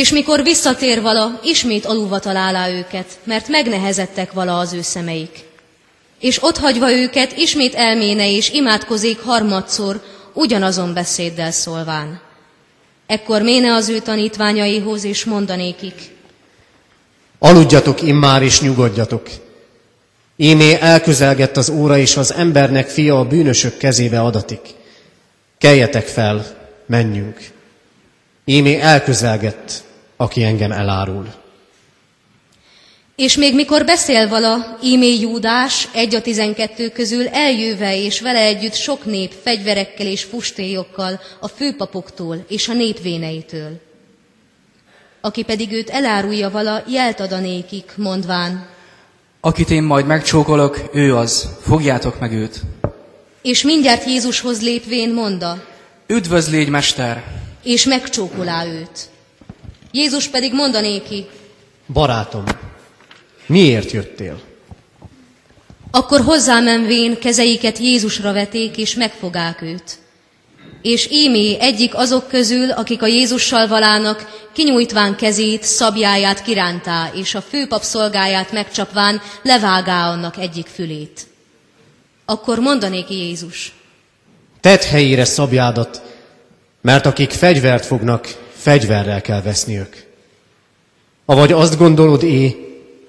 És 0.01 0.13
mikor 0.13 0.43
visszatér 0.43 1.01
vala, 1.01 1.41
ismét 1.43 1.85
alulva 1.85 2.19
találá 2.19 2.69
őket, 2.71 3.07
mert 3.25 3.49
megnehezettek 3.49 4.33
vala 4.33 4.59
az 4.59 4.73
ő 4.73 4.83
szemeik. 4.83 5.45
És 6.21 6.43
ott 6.43 6.59
hagyva 6.59 6.93
őket, 6.93 7.37
ismét 7.37 7.75
elméne 7.75 8.31
és 8.31 8.51
imádkozék 8.51 9.21
harmadszor, 9.21 10.03
ugyanazon 10.33 10.95
beszéddel 10.95 11.51
szólván. 11.51 12.21
Ekkor 13.07 13.43
méne 13.43 13.75
az 13.75 13.89
ő 13.89 13.99
tanítványaihoz, 13.99 15.05
és 15.05 15.25
mondanékik, 15.25 15.95
Aludjatok 17.39 18.03
immár 18.03 18.43
és 18.43 18.61
nyugodjatok. 18.61 19.29
Ímé 20.37 20.79
elközelgett 20.81 21.57
az 21.57 21.69
óra, 21.69 21.99
és 21.99 22.17
az 22.17 22.35
embernek 22.35 22.89
fia 22.89 23.19
a 23.19 23.25
bűnösök 23.25 23.77
kezébe 23.77 24.21
adatik. 24.21 24.61
Keljetek 25.59 26.07
fel, 26.07 26.47
menjünk. 26.87 27.39
Ímé 28.45 28.79
elközelgett, 28.79 29.89
aki 30.21 30.43
engem 30.43 30.73
elárul. 30.73 31.27
És 33.17 33.37
még 33.37 33.55
mikor 33.55 33.85
beszél 33.85 34.29
vala, 34.29 34.79
ímé 34.83 35.19
Júdás, 35.19 35.89
egy 35.93 36.15
a 36.15 36.21
tizenkettő 36.21 36.89
közül 36.89 37.29
eljöve 37.29 37.97
és 37.97 38.21
vele 38.21 38.41
együtt 38.41 38.75
sok 38.75 39.05
nép 39.05 39.33
fegyverekkel 39.43 40.07
és 40.07 40.23
fustélyokkal 40.23 41.21
a 41.41 41.49
főpapoktól 41.49 42.45
és 42.49 42.69
a 42.69 42.73
népvéneitől. 42.73 43.81
Aki 45.21 45.43
pedig 45.43 45.73
őt 45.73 45.91
elárulja 45.91 46.51
vala, 46.51 46.83
jelt 46.89 47.21
adanékik, 47.21 47.93
mondván, 47.97 48.69
Akit 49.41 49.71
én 49.71 49.83
majd 49.83 50.07
megcsókolok, 50.07 50.91
ő 50.93 51.17
az. 51.17 51.49
Fogjátok 51.61 52.21
meg 52.21 52.33
őt. 52.33 52.61
és 53.43 53.63
mindjárt 53.63 54.05
Jézushoz 54.07 54.63
lépvén 54.63 55.15
monda, 55.15 55.65
Üdvözl 56.07 56.51
légy, 56.51 56.69
mester! 56.69 57.25
és 57.63 57.85
megcsókolá 57.85 58.67
őt. 58.67 59.11
Jézus 59.93 60.29
pedig 60.29 60.55
mondanéki, 60.55 61.27
Barátom, 61.93 62.45
miért 63.47 63.91
jöttél? 63.91 64.41
Akkor 65.91 66.21
hozzámenvén 66.21 67.19
kezeiket 67.19 67.79
Jézusra 67.79 68.33
veték, 68.33 68.77
és 68.77 68.95
megfogák 68.95 69.63
őt. 69.63 69.99
És 70.83 71.09
ímé 71.11 71.57
egyik 71.61 71.95
azok 71.95 72.29
közül, 72.29 72.71
akik 72.71 73.03
a 73.03 73.07
Jézussal 73.07 73.67
valának, 73.67 74.49
kinyújtván 74.53 75.17
kezét, 75.17 75.63
szabjáját 75.63 76.43
kirántá, 76.43 77.11
és 77.15 77.35
a 77.35 77.43
főpap 77.43 77.83
szolgáját 77.83 78.53
megcsapván 78.53 79.21
levágá 79.43 80.11
annak 80.11 80.37
egyik 80.37 80.67
fülét. 80.67 81.27
Akkor 82.25 82.59
mondanéki 82.59 83.15
Jézus, 83.15 83.73
Tedd 84.61 84.83
helyére 84.83 85.25
szabjádat, 85.25 86.03
mert 86.81 87.07
akik 87.07 87.31
fegyvert 87.31 87.87
fognak, 87.87 88.50
fegyverrel 88.61 89.21
kell 89.21 89.43
veszniük. 89.43 90.05
Avagy 91.25 91.53
azt 91.53 91.79
gondolod 91.79 92.23
é, 92.23 92.57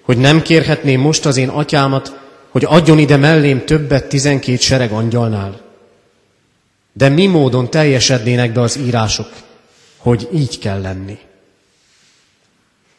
hogy 0.02 0.18
nem 0.18 0.42
kérhetném 0.42 1.00
most 1.00 1.26
az 1.26 1.38
én 1.38 1.50
atyámat, 1.50 2.20
hogy 2.50 2.66
adjon 2.66 2.98
ide 2.98 3.18
mellém 3.18 3.66
többet 3.66 4.08
tizenkét 4.08 4.62
sereg 4.62 4.92
angyalnál? 4.92 5.62
De 6.94 7.10
mi 7.10 7.26
módon 7.26 7.70
teljesednének 7.70 8.52
be 8.52 8.62
az 8.62 8.78
írások, 8.78 9.30
hogy 9.98 10.30
így 10.34 10.60
kell 10.60 10.82
lenni? 10.82 11.20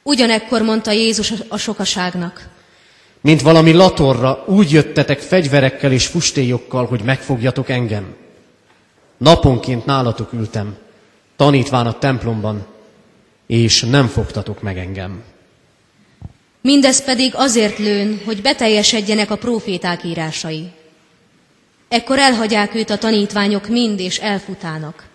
ugyanekkor 0.03 0.63
mondta 0.63 0.91
Jézus 0.91 1.33
a 1.49 1.57
sokaságnak, 1.57 2.51
Mint 3.21 3.43
valami 3.43 3.73
latorra 3.73 4.45
úgy 4.47 4.71
jöttetek 4.71 5.19
fegyverekkel 5.21 5.93
és 5.93 6.07
fustélyokkal, 6.07 6.87
hogy 6.87 7.03
megfogjatok 7.03 7.69
engem. 7.69 8.15
Naponként 9.17 9.85
nálatok 9.85 10.33
ültem, 10.33 10.77
tanítván 11.37 11.87
a 11.87 11.99
templomban, 11.99 12.67
és 13.47 13.81
nem 13.83 14.07
fogtatok 14.07 14.63
meg 14.63 14.79
engem. 14.79 15.23
Mindez 16.61 17.05
pedig 17.05 17.33
azért 17.35 17.79
lőn, 17.79 18.21
hogy 18.25 18.43
beteljesedjenek 18.43 19.31
a 19.31 19.37
próféták 19.37 20.05
írásai. 20.05 20.71
Ekkor 21.89 22.19
elhagyják 22.19 22.75
őt 22.75 22.91
a 22.91 22.99
tanítványok 22.99 23.69
mind, 23.69 24.01
és 24.01 24.19
elfutának. 24.19 25.07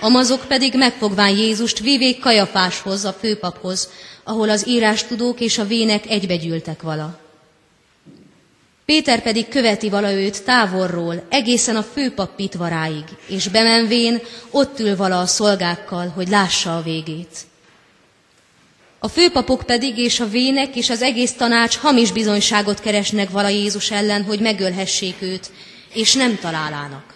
Amazok 0.00 0.44
pedig 0.48 0.74
megfogván 0.74 1.36
Jézust 1.36 1.78
vivék 1.78 2.20
Kajafáshoz, 2.20 3.04
a 3.04 3.12
főpaphoz, 3.12 3.90
ahol 4.24 4.50
az 4.50 4.68
írástudók 4.68 5.40
és 5.40 5.58
a 5.58 5.64
vének 5.64 6.10
egybegyűltek 6.10 6.82
vala. 6.82 7.25
Péter 8.86 9.22
pedig 9.22 9.48
követi 9.48 9.88
vala 9.88 10.12
őt 10.12 10.44
távolról, 10.44 11.26
egészen 11.28 11.76
a 11.76 11.82
főpap 11.82 12.34
pitvaráig, 12.36 13.04
és 13.28 13.48
bemenvén 13.48 14.20
ott 14.50 14.78
ül 14.80 14.96
vala 14.96 15.20
a 15.20 15.26
szolgákkal, 15.26 16.08
hogy 16.08 16.28
lássa 16.28 16.76
a 16.76 16.82
végét. 16.82 17.36
A 18.98 19.08
főpapok 19.08 19.62
pedig 19.62 19.98
és 19.98 20.20
a 20.20 20.28
vének 20.28 20.76
és 20.76 20.90
az 20.90 21.02
egész 21.02 21.32
tanács 21.32 21.76
hamis 21.76 22.12
bizonyságot 22.12 22.80
keresnek 22.80 23.30
vala 23.30 23.48
Jézus 23.48 23.90
ellen, 23.90 24.24
hogy 24.24 24.40
megölhessék 24.40 25.22
őt, 25.22 25.50
és 25.92 26.14
nem 26.14 26.38
találának. 26.38 27.15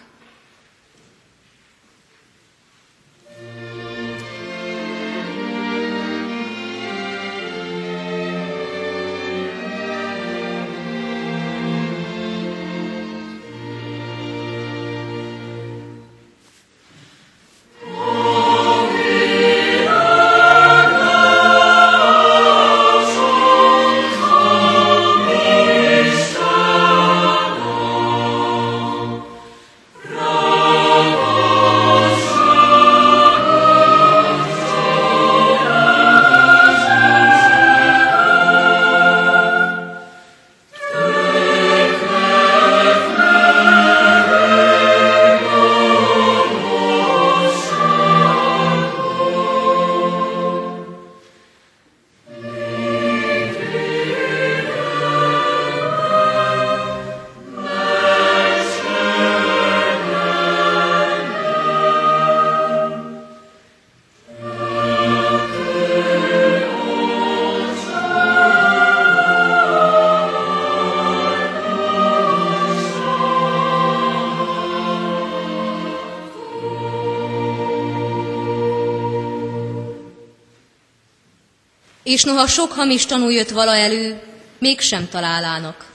És 82.11 82.23
noha 82.23 82.47
sok 82.47 82.71
hamis 82.71 83.05
tanú 83.05 83.29
jött 83.29 83.49
vala 83.49 83.75
elő, 83.75 84.21
mégsem 84.59 85.07
találának. 85.11 85.85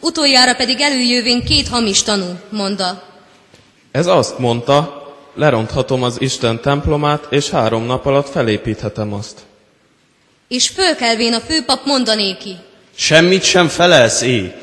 Utoljára 0.00 0.54
pedig 0.54 0.80
előjövén 0.80 1.44
két 1.44 1.68
hamis 1.68 2.02
tanú, 2.02 2.38
mondta. 2.48 3.02
Ez 3.90 4.06
azt 4.06 4.38
mondta, 4.38 5.04
leronthatom 5.34 6.02
az 6.02 6.20
Isten 6.20 6.60
templomát, 6.60 7.26
és 7.30 7.50
három 7.50 7.84
nap 7.84 8.06
alatt 8.06 8.28
felépíthetem 8.28 9.12
azt. 9.12 9.40
És 10.48 10.68
fölkelvén 10.68 11.34
a 11.34 11.40
főpap 11.40 11.84
mondanéki. 11.84 12.56
Semmit 12.94 13.42
sem 13.42 13.68
felelsz, 13.68 14.20
é. 14.20 14.54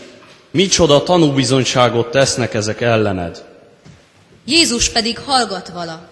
Micsoda 0.52 1.04
tanúbizonyságot 1.04 2.12
tesznek 2.12 2.54
ezek 2.54 2.82
ellened. 2.82 3.44
Jézus 4.46 4.90
pedig 4.90 5.20
hallgat 5.20 5.70
vala. 5.70 6.10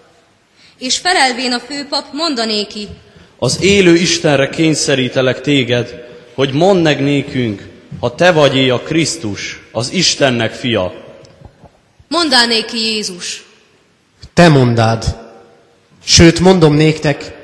És 0.78 0.98
felelvén 0.98 1.52
a 1.52 1.60
főpap 1.60 2.04
mondanéki. 2.12 2.88
Az 3.38 3.62
élő 3.62 3.94
Istenre 3.94 4.48
kényszerítelek 4.48 5.40
téged, 5.40 6.04
hogy 6.34 6.52
mondd 6.52 6.82
meg 6.82 7.02
nékünk, 7.02 7.68
ha 8.00 8.14
te 8.14 8.32
vagy 8.32 8.70
a 8.70 8.80
Krisztus, 8.80 9.60
az 9.72 9.92
Istennek 9.92 10.52
fia. 10.52 10.92
Mondál 12.08 12.46
néki 12.46 12.78
Jézus. 12.78 13.44
Te 14.34 14.48
mondád. 14.48 15.16
Sőt, 16.04 16.40
mondom 16.40 16.74
néktek, 16.74 17.36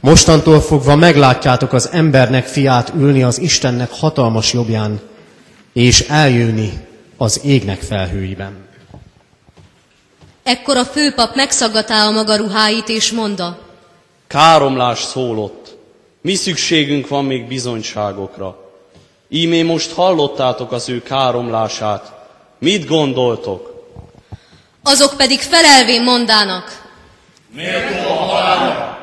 mostantól 0.00 0.60
fogva 0.60 0.96
meglátjátok 0.96 1.72
az 1.72 1.88
embernek 1.92 2.46
fiát 2.46 2.92
ülni 2.96 3.22
az 3.22 3.38
Istennek 3.38 3.90
hatalmas 3.90 4.52
jobbján, 4.52 5.00
és 5.72 6.00
eljönni 6.00 6.72
az 7.16 7.40
égnek 7.44 7.80
felhőiben. 7.80 8.68
Ekkor 10.42 10.76
a 10.76 10.84
főpap 10.84 11.34
megszaggatá 11.34 12.06
a 12.06 12.10
maga 12.10 12.36
ruháit, 12.36 12.88
és 12.88 13.10
mondta, 13.10 13.69
Káromlás 14.30 14.98
szólott. 15.02 15.76
Mi 16.20 16.34
szükségünk 16.34 17.08
van 17.08 17.24
még 17.24 17.46
bizonyságokra? 17.46 18.72
Ímé 19.28 19.62
most 19.62 19.92
hallottátok 19.92 20.72
az 20.72 20.88
ő 20.88 21.02
káromlását. 21.02 22.12
Mit 22.58 22.86
gondoltok? 22.86 23.84
Azok 24.82 25.16
pedig 25.16 25.40
felelvén 25.40 26.02
mondának. 26.02 26.92
Méltó 27.54 28.10
a 28.10 28.14
halálra. 28.14 28.98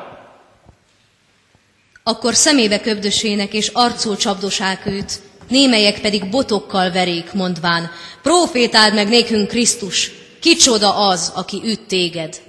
Akkor 2.02 2.34
szemébe 2.34 2.80
köbdösének 2.80 3.52
és 3.52 3.68
arcul 3.68 4.16
csapdosák 4.16 4.86
őt, 4.86 5.20
némelyek 5.48 6.00
pedig 6.00 6.30
botokkal 6.30 6.90
verék, 6.90 7.32
mondván, 7.32 7.90
profétáld 8.22 8.94
meg 8.94 9.08
nékünk 9.08 9.48
Krisztus, 9.48 10.10
kicsoda 10.40 11.08
az, 11.08 11.32
aki 11.34 11.60
üt 11.64 11.80
téged. 11.80 12.40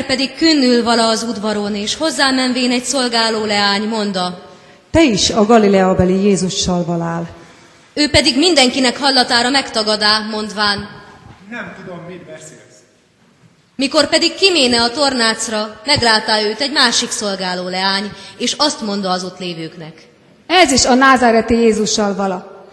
Péter 0.00 0.16
pedig 0.16 0.36
künnül 0.36 0.82
vala 0.82 1.08
az 1.08 1.22
udvaron, 1.22 1.74
és 1.74 1.94
hozzámenvén 1.96 2.70
egy 2.70 2.84
szolgáló 2.84 3.44
leány 3.44 3.82
mondta, 3.82 4.42
Te 4.90 5.02
is 5.02 5.30
a 5.30 5.44
Galileabeli 5.46 6.22
Jézussal 6.22 6.84
valál. 6.84 7.28
ő 7.94 8.10
pedig 8.10 8.38
mindenkinek 8.38 8.98
hallatára 8.98 9.50
megtagadá, 9.50 10.18
mondván, 10.30 10.88
Nem 11.50 11.74
tudom, 11.78 11.98
mit 12.08 12.24
beszélsz. 12.24 12.78
mikor 13.76 14.08
pedig 14.08 14.34
kiméne 14.34 14.82
a 14.82 14.90
tornácra, 14.90 15.80
meglátá 15.84 16.40
őt 16.42 16.60
egy 16.60 16.72
másik 16.72 17.10
szolgáló 17.10 17.68
leány, 17.68 18.10
és 18.38 18.54
azt 18.58 18.80
mondta 18.80 19.10
az 19.10 19.24
ott 19.24 19.38
lévőknek. 19.38 19.92
Ez 20.46 20.72
is 20.72 20.84
a 20.84 20.94
názáreti 20.94 21.54
Jézussal 21.54 22.14
vala. 22.14 22.66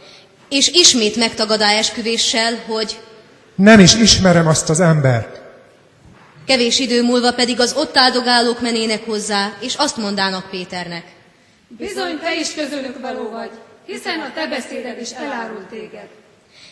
És 0.50 0.68
ismét 0.68 1.16
megtagadá 1.16 1.70
esküvéssel, 1.70 2.54
hogy 2.68 3.00
Nem 3.56 3.80
is 3.80 3.96
ismerem 3.96 4.48
azt 4.48 4.70
az 4.70 4.80
embert. 4.80 5.37
Kevés 6.48 6.80
idő 6.80 7.04
múlva 7.04 7.34
pedig 7.34 7.60
az 7.60 7.74
ott 7.74 7.98
áldogálók 7.98 8.62
menének 8.62 9.06
hozzá, 9.06 9.54
és 9.60 9.76
azt 9.76 9.98
mondának 9.98 10.50
Péternek. 10.50 11.06
Bizony 11.68 12.20
te 12.20 12.36
is 12.40 12.54
közülük 12.54 13.02
való 13.02 13.30
vagy, 13.30 13.50
hiszen 13.86 14.20
a 14.20 14.32
te 14.34 14.48
beszéded 14.48 15.02
is 15.02 15.12
elárult 15.12 15.66
téged. 15.70 16.08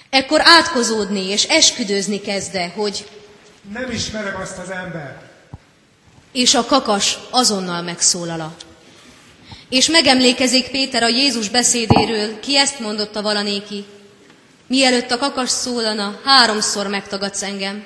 Ekkor 0.09 0.41
átkozódni 0.43 1.29
és 1.29 1.43
esküdőzni 1.43 2.21
kezde, 2.21 2.71
hogy 2.75 3.07
Nem 3.73 3.91
ismerem 3.91 4.35
azt 4.41 4.57
az 4.57 4.69
embert. 4.69 5.21
és 6.31 6.55
a 6.55 6.65
kakas 6.65 7.17
azonnal 7.29 7.81
megszólala. 7.81 8.55
És 9.69 9.89
megemlékezik 9.89 10.67
Péter 10.67 11.03
a 11.03 11.07
Jézus 11.07 11.49
beszédéről, 11.49 12.39
ki 12.39 12.57
ezt 12.57 12.79
mondotta 12.79 13.21
valanéki. 13.21 13.85
Mielőtt 14.67 15.11
a 15.11 15.17
kakas 15.17 15.49
szólana, 15.49 16.19
háromszor 16.23 16.87
megtagadsz 16.87 17.43
engem. 17.43 17.85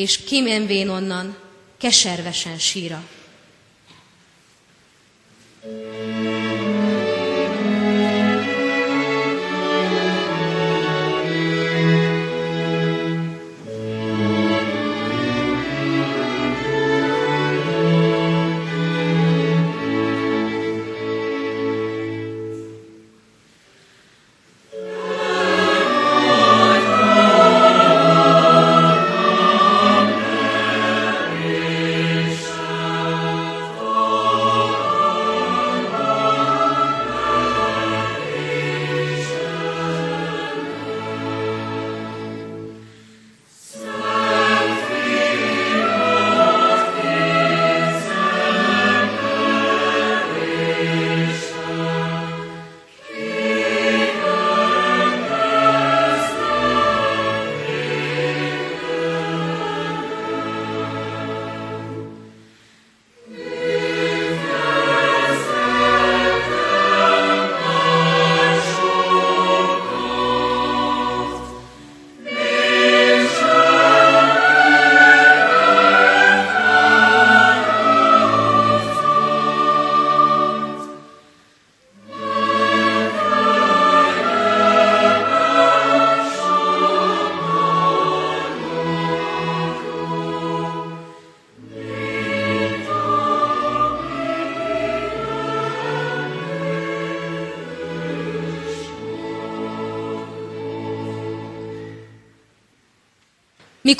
És 0.00 0.16
kimenvén 0.24 0.88
onnan, 0.88 1.36
keservesen 1.76 2.58
síra. 2.58 3.02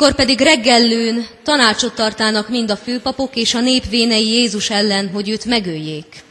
Mikor 0.00 0.14
pedig 0.14 0.40
reggellőn 0.40 1.26
tanácsot 1.42 1.94
tartának 1.94 2.48
mind 2.48 2.70
a 2.70 2.76
főpapok 2.76 3.36
és 3.36 3.54
a 3.54 3.60
nép 3.60 3.88
vénei 3.88 4.26
Jézus 4.26 4.70
ellen, 4.70 5.08
hogy 5.08 5.28
őt 5.28 5.44
megöljék. 5.44 6.22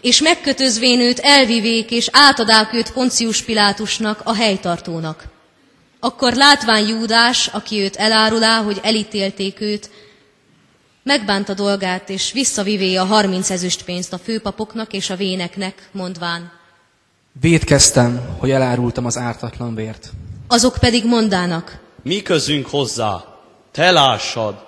És 0.00 0.20
megkötözvén 0.20 1.00
őt 1.00 1.18
elvivék, 1.18 1.90
és 1.90 2.08
átadák 2.12 2.72
őt 2.72 2.92
Poncius 2.92 3.42
Pilátusnak, 3.42 4.20
a 4.24 4.34
helytartónak. 4.34 5.24
Akkor 6.00 6.32
látván 6.32 6.86
Júdás, 6.86 7.46
aki 7.46 7.80
őt 7.80 7.96
elárulá, 7.96 8.62
hogy 8.62 8.80
elítélték 8.82 9.60
őt, 9.60 9.90
megbánta 11.02 11.54
dolgát, 11.54 12.10
és 12.10 12.32
visszavivé 12.32 12.94
a 12.94 13.04
harminc 13.04 13.50
ezüst 13.50 13.84
pénzt 13.84 14.12
a 14.12 14.18
főpapoknak 14.18 14.92
és 14.92 15.10
a 15.10 15.16
véneknek, 15.16 15.88
mondván. 15.92 16.52
Védkeztem, 17.40 18.36
hogy 18.38 18.50
elárultam 18.50 19.06
az 19.06 19.16
ártatlan 19.16 19.74
vért. 19.74 20.10
Azok 20.48 20.76
pedig 20.80 21.04
mondának, 21.04 21.84
Mi 22.06 22.22
közünk 22.22 22.66
hozzá? 22.66 23.24
Te 23.72 23.90
lássad! 23.90 24.64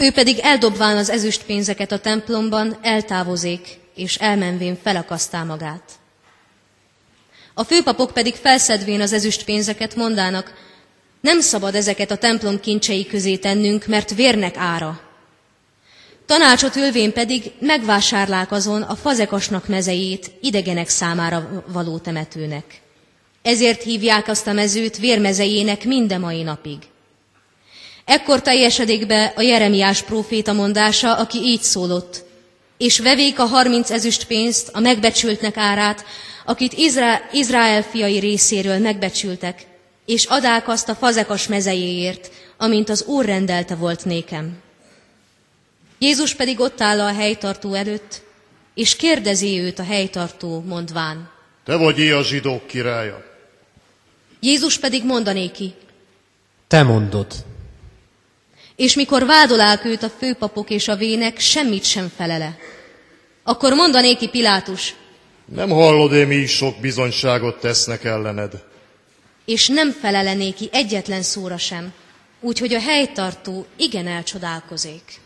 Ő 0.00 0.12
pedig 0.12 0.38
eldobván 0.38 0.96
az 0.96 1.10
ezüst 1.10 1.42
pénzeket 1.44 1.92
a 1.92 1.98
templomban 1.98 2.78
eltávozék, 2.82 3.78
és 3.94 4.16
elmenvén 4.16 4.78
felakasztá 4.82 5.42
magát. 5.42 5.82
A 7.54 7.64
főpapok 7.64 8.10
pedig 8.10 8.34
felszedvén 8.34 9.00
az 9.00 9.12
ezüst 9.12 9.44
pénzeket 9.44 9.94
mondának, 9.94 10.54
nem 11.20 11.40
szabad 11.40 11.74
ezeket 11.74 12.10
a 12.10 12.18
templom 12.18 12.60
kincsei 12.60 13.06
közé 13.06 13.36
tennünk, 13.36 13.86
mert 13.86 14.14
vérnek 14.14 14.56
ára. 14.56 15.00
Tanácsot 16.26 16.76
ülvén 16.76 17.12
pedig 17.12 17.52
megvásárlák 17.58 18.52
azon 18.52 18.82
a 18.82 18.94
fazekasnak 18.94 19.68
mezejét 19.68 20.30
idegenek 20.40 20.88
számára 20.88 21.64
való 21.66 21.98
temetőnek. 21.98 22.80
Ezért 23.42 23.82
hívják 23.82 24.28
azt 24.28 24.46
a 24.46 24.52
mezőt 24.52 24.98
vérmezejének 24.98 25.84
minden 25.84 26.20
mai 26.20 26.42
napig. 26.42 26.78
Ekkor 28.04 28.42
teljesedik 28.42 29.06
be 29.06 29.32
a 29.36 29.40
Jeremiás 29.40 30.02
próféta 30.02 30.52
mondása, 30.52 31.16
aki 31.16 31.38
így 31.38 31.62
szólott. 31.62 32.24
És 32.78 32.98
vevék 32.98 33.38
a 33.38 33.44
harminc 33.44 33.90
ezüst 33.90 34.24
pénzt, 34.24 34.70
a 34.72 34.80
megbecsültnek 34.80 35.56
árát, 35.56 36.04
akit 36.44 36.72
Izra- 36.72 37.32
Izrael 37.32 37.82
fiai 37.82 38.18
részéről 38.18 38.78
megbecsültek, 38.78 39.66
és 40.06 40.24
adák 40.24 40.68
azt 40.68 40.88
a 40.88 40.94
fazekas 40.94 41.46
mezejéért, 41.46 42.30
amint 42.56 42.88
az 42.88 43.04
Úr 43.04 43.24
rendelte 43.24 43.74
volt 43.74 44.04
nékem. 44.04 44.58
Jézus 45.98 46.34
pedig 46.34 46.60
ott 46.60 46.80
áll 46.80 47.00
a 47.00 47.12
helytartó 47.12 47.74
előtt, 47.74 48.22
és 48.74 48.96
kérdezi 48.96 49.58
őt 49.58 49.78
a 49.78 49.84
helytartó, 49.84 50.64
mondván. 50.66 51.30
Te 51.64 51.76
vagy 51.76 52.00
a 52.00 52.22
zsidók 52.22 52.66
királya. 52.66 53.29
Jézus 54.40 54.78
pedig 54.78 55.04
mondanéki, 55.04 55.74
Te 56.68 56.82
mondod. 56.82 57.26
és 58.76 58.94
mikor 58.94 59.26
vádolák 59.26 59.84
őt 59.84 60.02
a 60.02 60.08
főpapok 60.10 60.70
és 60.70 60.88
a 60.88 60.96
vének, 60.96 61.38
semmit 61.38 61.84
sem 61.84 62.12
felele. 62.16 62.56
Akkor 63.42 63.72
mondanéki 63.74 64.28
Pilátus, 64.28 64.94
Nem 65.54 65.68
hallod-e, 65.70 66.24
mi 66.24 66.34
is 66.34 66.50
sok 66.50 66.80
bizonyságot 66.80 67.60
tesznek 67.60 68.04
ellened? 68.04 68.68
és 69.44 69.68
nem 69.68 69.92
felele 69.92 70.34
néki 70.34 70.68
egyetlen 70.72 71.22
szóra 71.22 71.58
sem, 71.58 71.92
úgyhogy 72.40 72.74
a 72.74 72.80
helytartó 72.80 73.66
igen 73.76 74.06
elcsodálkozik. 74.06 75.20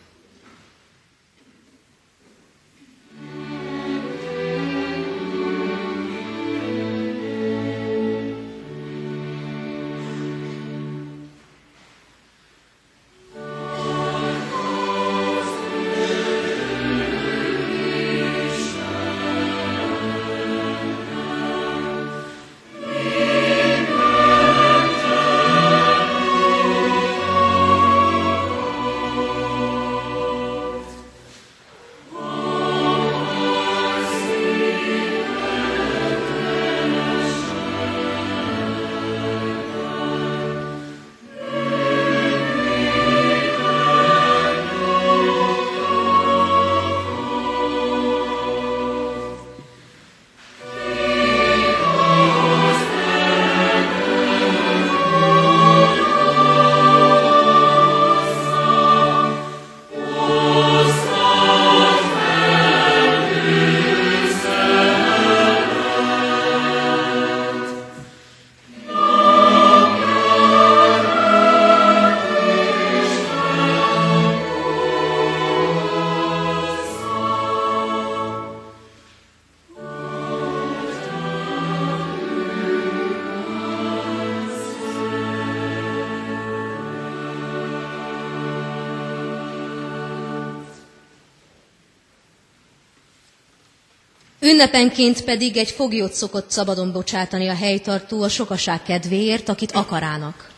Ünnepenként 94.65 95.25
pedig 95.25 95.57
egy 95.57 95.71
foglyot 95.71 96.13
szokott 96.13 96.51
szabadon 96.51 96.93
bocsátani 96.93 97.49
a 97.49 97.55
helytartó 97.55 98.23
a 98.23 98.29
sokaság 98.29 98.83
kedvéért, 98.83 99.49
akit 99.49 99.73
akarának. 99.73 100.51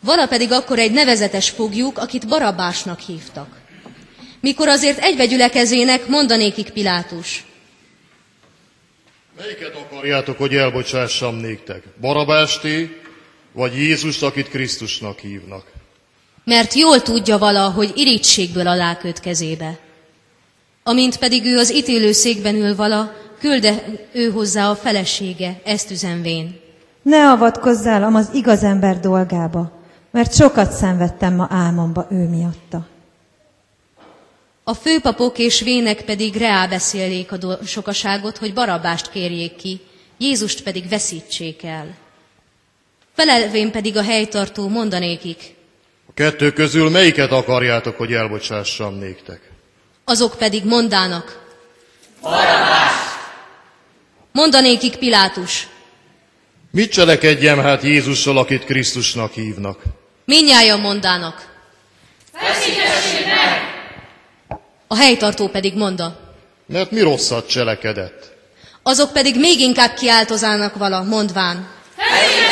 Vala 0.00 0.26
pedig 0.26 0.52
akkor 0.52 0.78
egy 0.78 0.92
nevezetes 0.92 1.50
fogjuk, 1.50 1.98
akit 1.98 2.28
Barabásnak 2.28 3.00
hívtak. 3.00 3.60
Mikor 4.40 4.68
azért 4.68 4.98
egybegyülekezének, 4.98 6.06
mondanékik 6.06 6.70
Pilátus. 6.70 7.44
Melyiket 9.36 9.74
akarjátok, 9.74 10.38
hogy 10.38 10.54
elbocsássam 10.54 11.34
néktek? 11.34 11.82
Barabásté, 12.00 13.00
vagy 13.52 13.74
Jézus, 13.76 14.22
akit 14.22 14.48
Krisztusnak 14.48 15.18
hívnak? 15.18 15.64
Mert 16.44 16.74
jól 16.74 17.02
tudja 17.02 17.38
vala, 17.38 17.70
hogy 17.70 17.92
irítségből 17.94 18.66
alá 18.66 18.96
köt 18.96 19.20
kezébe. 19.20 19.78
Amint 20.82 21.16
pedig 21.18 21.44
ő 21.44 21.58
az 21.58 21.72
ítélőszékben 21.72 22.54
ül 22.54 22.76
vala, 22.76 23.12
külde 23.38 23.82
ő 24.12 24.30
hozzá 24.30 24.70
a 24.70 24.74
felesége, 24.74 25.60
ezt 25.64 25.90
üzenvén. 25.90 26.60
Ne 27.02 27.30
avatkozzál 27.30 28.14
az 28.14 28.30
igaz 28.32 28.62
ember 28.62 29.00
dolgába, 29.00 29.72
mert 30.10 30.34
sokat 30.34 30.72
szenvedtem 30.72 31.34
ma 31.34 31.46
álmomba 31.50 32.06
ő 32.10 32.28
miatta. 32.28 32.86
A 34.64 34.74
főpapok 34.74 35.38
és 35.38 35.60
vének 35.60 36.02
pedig 36.02 36.36
reábeszélék 36.36 37.32
a 37.32 37.58
sokaságot, 37.64 38.36
hogy 38.36 38.52
barabást 38.52 39.10
kérjék 39.10 39.56
ki, 39.56 39.80
Jézust 40.18 40.62
pedig 40.62 40.88
veszítsék 40.88 41.62
el. 41.62 41.94
Felelvén 43.12 43.70
pedig 43.70 43.96
a 43.96 44.02
helytartó 44.02 44.68
mondanékik, 44.68 45.54
A 46.08 46.12
kettő 46.14 46.52
közül 46.52 46.90
melyiket 46.90 47.30
akarjátok, 47.30 47.96
hogy 47.96 48.12
elbocsássam 48.12 48.94
néktek? 48.94 49.51
Azok 50.04 50.34
pedig 50.38 50.64
mondának. 50.64 51.40
Mondanékik 54.32 54.96
Pilátus, 54.96 55.66
Mit 56.70 56.92
cselekedjem 56.92 57.58
hát 57.58 57.82
Jézussal, 57.82 58.38
akit 58.38 58.64
Krisztusnak 58.64 59.32
hívnak? 59.32 59.78
minnyáján 60.24 60.80
mondának. 60.80 61.50
A 64.86 64.96
helytartó 64.96 65.48
pedig 65.48 65.74
monda. 65.74 66.34
Mert 66.66 66.90
mi 66.90 67.00
rosszat 67.00 67.48
cselekedett? 67.48 68.30
Azok 68.82 69.12
pedig 69.12 69.38
még 69.38 69.60
inkább 69.60 69.94
kiáltozának 69.94 70.76
vala, 70.76 71.02
mondván. 71.02 71.68
Büntet 71.96 72.51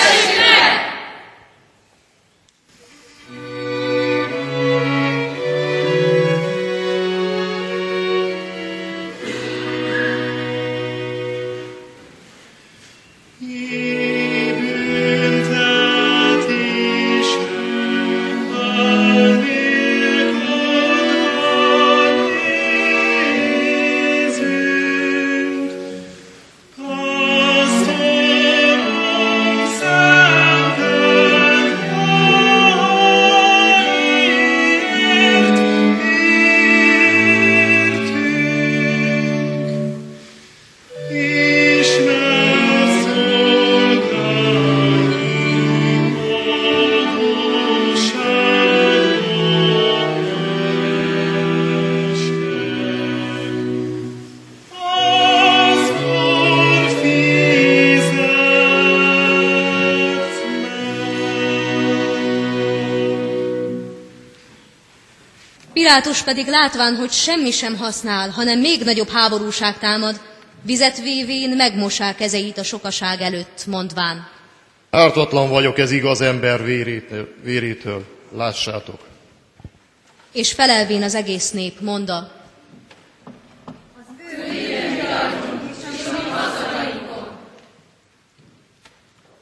Pilátus 65.91 66.23
pedig 66.23 66.47
látván, 66.47 66.95
hogy 66.97 67.11
semmi 67.11 67.51
sem 67.51 67.77
használ, 67.77 68.31
hanem 68.31 68.59
még 68.61 68.83
nagyobb 68.85 69.09
háborúság 69.09 69.79
támad, 69.79 70.21
vizet 70.63 71.01
vévén 71.01 71.57
megmosá 71.57 72.15
kezeit 72.15 72.59
a 72.59 72.63
sokaság 72.63 73.21
előtt, 73.21 73.67
mondván. 73.67 74.29
Ártatlan 74.91 75.49
vagyok 75.49 75.79
ez 75.79 75.91
igaz 75.91 76.21
ember 76.21 76.65
vérétől, 76.65 77.35
vérétől. 77.43 78.05
Lássátok. 78.37 79.01
És 80.33 80.53
felelvén 80.53 81.03
az 81.03 81.15
egész 81.15 81.51
nép 81.51 81.81
monda. 81.81 82.33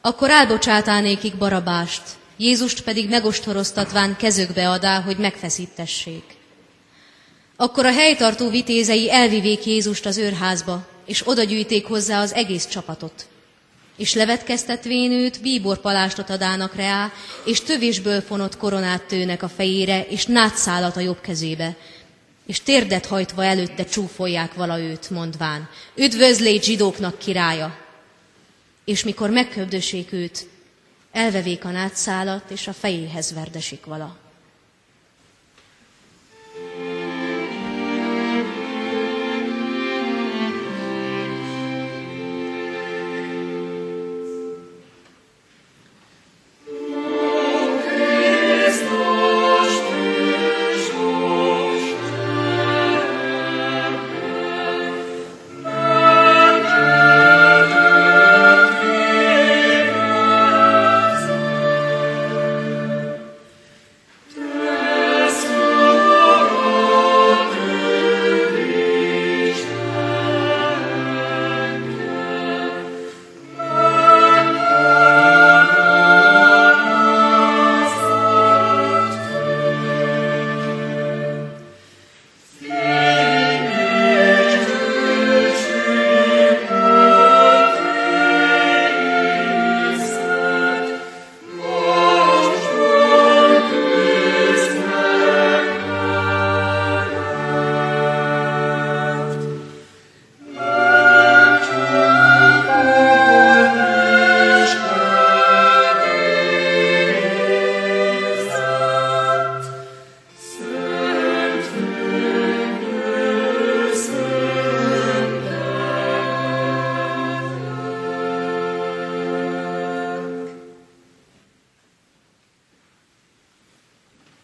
Akkor 0.01 0.31
elbocsátánékik 0.31 1.37
Barabást, 1.37 2.03
Jézust 2.37 2.83
pedig 2.83 3.09
megostoroztatván 3.09 4.17
kezükbe 4.17 4.71
adá, 4.71 5.01
hogy 5.01 5.17
megfeszítessék. 5.17 6.38
Akkor 7.61 7.87
a 7.87 7.93
helytartó 7.93 8.49
vitézei 8.49 9.13
elvivék 9.13 9.67
Jézust 9.67 10.07
az 10.07 10.17
őrházba, 10.17 10.87
és 11.07 11.29
odagyűjték 11.29 11.87
hozzá 11.87 12.21
az 12.21 12.35
egész 12.35 12.67
csapatot. 12.67 13.27
És 13.97 14.15
levetkeztetvén 14.15 15.11
őt 15.11 15.41
bíborpalástot 15.41 16.31
adának 16.31 16.75
rá, 16.75 17.13
és 17.45 17.61
tövésből 17.61 18.21
fonott 18.21 18.57
koronát 18.57 19.03
tőnek 19.03 19.43
a 19.43 19.49
fejére, 19.49 20.07
és 20.07 20.27
nátszálat 20.27 20.97
a 20.97 21.01
jobb 21.01 21.21
kezébe. 21.21 21.77
És 22.47 22.63
térdet 22.63 23.07
hajtva 23.07 23.45
előtte 23.45 23.85
csúfolják 23.85 24.55
vala 24.55 24.81
őt, 24.81 25.11
mondván, 25.11 25.69
üdvözlégy 25.95 26.65
zsidóknak 26.65 27.19
királya! 27.19 27.77
És 28.85 29.05
mikor 29.05 29.31
megköbdösék 29.31 30.13
őt, 30.13 30.47
elvevék 31.13 31.65
a 31.65 31.71
nátszálat, 31.71 32.51
és 32.51 32.67
a 32.67 32.73
fejéhez 32.73 33.35
verdesik 33.35 33.85
vala. 33.85 34.28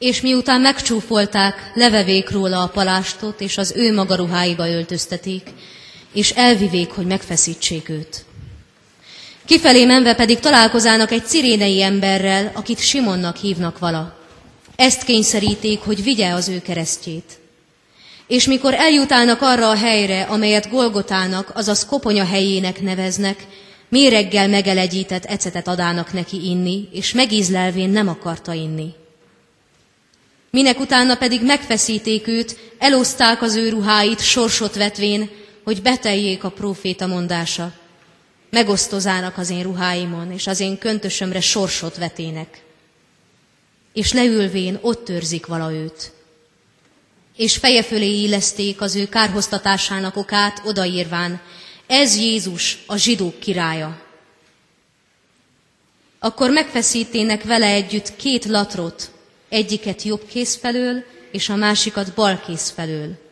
És 0.04 0.20
miután 0.20 0.60
megcsúfolták, 0.60 1.70
levevék 1.74 2.30
róla 2.30 2.62
a 2.62 2.68
palástot, 2.68 3.40
és 3.40 3.58
az 3.58 3.72
ő 3.76 3.94
maga 3.94 4.14
ruháiba 4.14 4.68
öltöztetik, 4.68 5.42
és 6.12 6.30
elvivék, 6.30 6.90
hogy 6.90 7.06
megfeszítsék 7.06 7.88
őt. 7.88 8.24
Kifelé 9.44 9.84
menve 9.84 10.14
pedig 10.14 10.38
találkozának 10.38 11.10
egy 11.10 11.26
cirénei 11.26 11.82
emberrel, 11.82 12.50
akit 12.54 12.78
Simonnak 12.78 13.36
hívnak 13.36 13.78
vala. 13.78 14.18
Ezt 14.76 15.04
kényszeríték, 15.04 15.80
hogy 15.80 16.02
vigye 16.02 16.32
az 16.32 16.48
ő 16.48 16.60
keresztjét. 16.62 17.38
És 18.26 18.46
mikor 18.46 18.74
eljutálnak 18.74 19.42
arra 19.42 19.70
a 19.70 19.76
helyre, 19.76 20.22
amelyet 20.22 20.70
Golgotának, 20.70 21.50
azaz 21.54 21.86
koponya 21.86 22.24
helyének 22.24 22.80
neveznek, 22.80 23.46
méreggel 23.88 24.48
megelegyített 24.48 25.24
ecetet 25.24 25.68
adának 25.68 26.12
neki 26.12 26.48
inni, 26.48 26.88
és 26.92 27.12
megízlelvén 27.12 27.90
nem 27.90 28.08
akarta 28.08 28.52
inni. 28.52 29.02
Minek 30.54 30.80
utána 30.80 31.16
pedig 31.16 31.42
megfeszíték 31.42 32.26
őt, 32.26 32.58
eloszták 32.78 33.42
az 33.42 33.54
ő 33.54 33.68
ruháit, 33.68 34.20
sorsot 34.20 34.74
vetvén, 34.74 35.30
hogy 35.64 35.82
beteljék 35.82 36.44
a 36.44 36.50
próféta 36.50 37.06
mondása. 37.06 37.72
Megosztozának 38.50 39.38
az 39.38 39.50
én 39.50 39.62
ruháimon, 39.62 40.32
és 40.32 40.46
az 40.46 40.60
én 40.60 40.78
köntösömre 40.78 41.40
sorsot 41.40 41.96
vetének. 41.96 42.62
És 43.92 44.12
leülvén 44.12 44.78
ott 44.80 45.08
őrzik 45.08 45.46
vala 45.46 45.72
őt. 45.72 46.12
És 47.36 47.56
feje 47.56 47.82
fölé 47.82 48.20
illeszték 48.22 48.80
az 48.80 48.96
ő 48.96 49.08
kárhoztatásának 49.08 50.16
okát, 50.16 50.62
odaírván, 50.64 51.40
ez 51.86 52.16
Jézus, 52.16 52.78
a 52.86 52.96
zsidók 52.96 53.40
királya. 53.40 54.02
Akkor 56.18 56.50
megfeszítének 56.50 57.42
vele 57.42 57.66
együtt 57.66 58.16
két 58.16 58.44
latrot, 58.44 59.12
egyiket 59.54 60.02
jobb 60.02 60.26
kész 60.26 60.56
felől, 60.56 61.02
és 61.32 61.48
a 61.48 61.56
másikat 61.56 62.14
bal 62.14 62.40
kész 62.46 62.72
felől. 62.76 63.22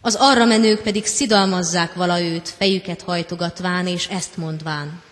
Az 0.00 0.16
arra 0.20 0.44
menők 0.44 0.82
pedig 0.82 1.06
szidalmazzák 1.06 1.94
vala 1.94 2.20
őt, 2.20 2.54
fejüket 2.58 3.02
hajtogatván, 3.02 3.86
és 3.86 4.06
ezt 4.06 4.36
mondván. 4.36 5.02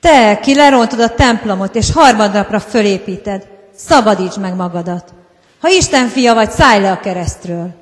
Te, 0.00 0.38
ki 0.42 0.54
lerontod 0.54 1.00
a 1.00 1.14
templomot, 1.14 1.74
és 1.74 1.92
harmadnapra 1.92 2.60
fölépíted, 2.60 3.48
szabadíts 3.76 4.36
meg 4.36 4.54
magadat. 4.54 5.12
Ha 5.60 5.68
Isten 5.68 6.08
fia 6.08 6.34
vagy, 6.34 6.50
szállj 6.50 6.82
le 6.82 6.90
a 6.90 7.00
keresztről. 7.00 7.74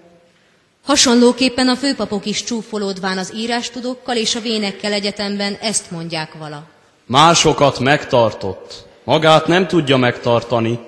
Hasonlóképpen 0.84 1.68
a 1.68 1.76
főpapok 1.76 2.26
is 2.26 2.44
csúfolódván 2.44 3.18
az 3.18 3.32
írástudókkal 3.34 4.16
és 4.16 4.34
a 4.34 4.40
vénekkel 4.40 4.92
egyetemben 4.92 5.54
ezt 5.60 5.90
mondják 5.90 6.34
vala. 6.38 6.62
Másokat 7.06 7.78
megtartott, 7.78 8.86
magát 9.04 9.46
nem 9.46 9.66
tudja 9.66 9.96
megtartani. 9.96 10.80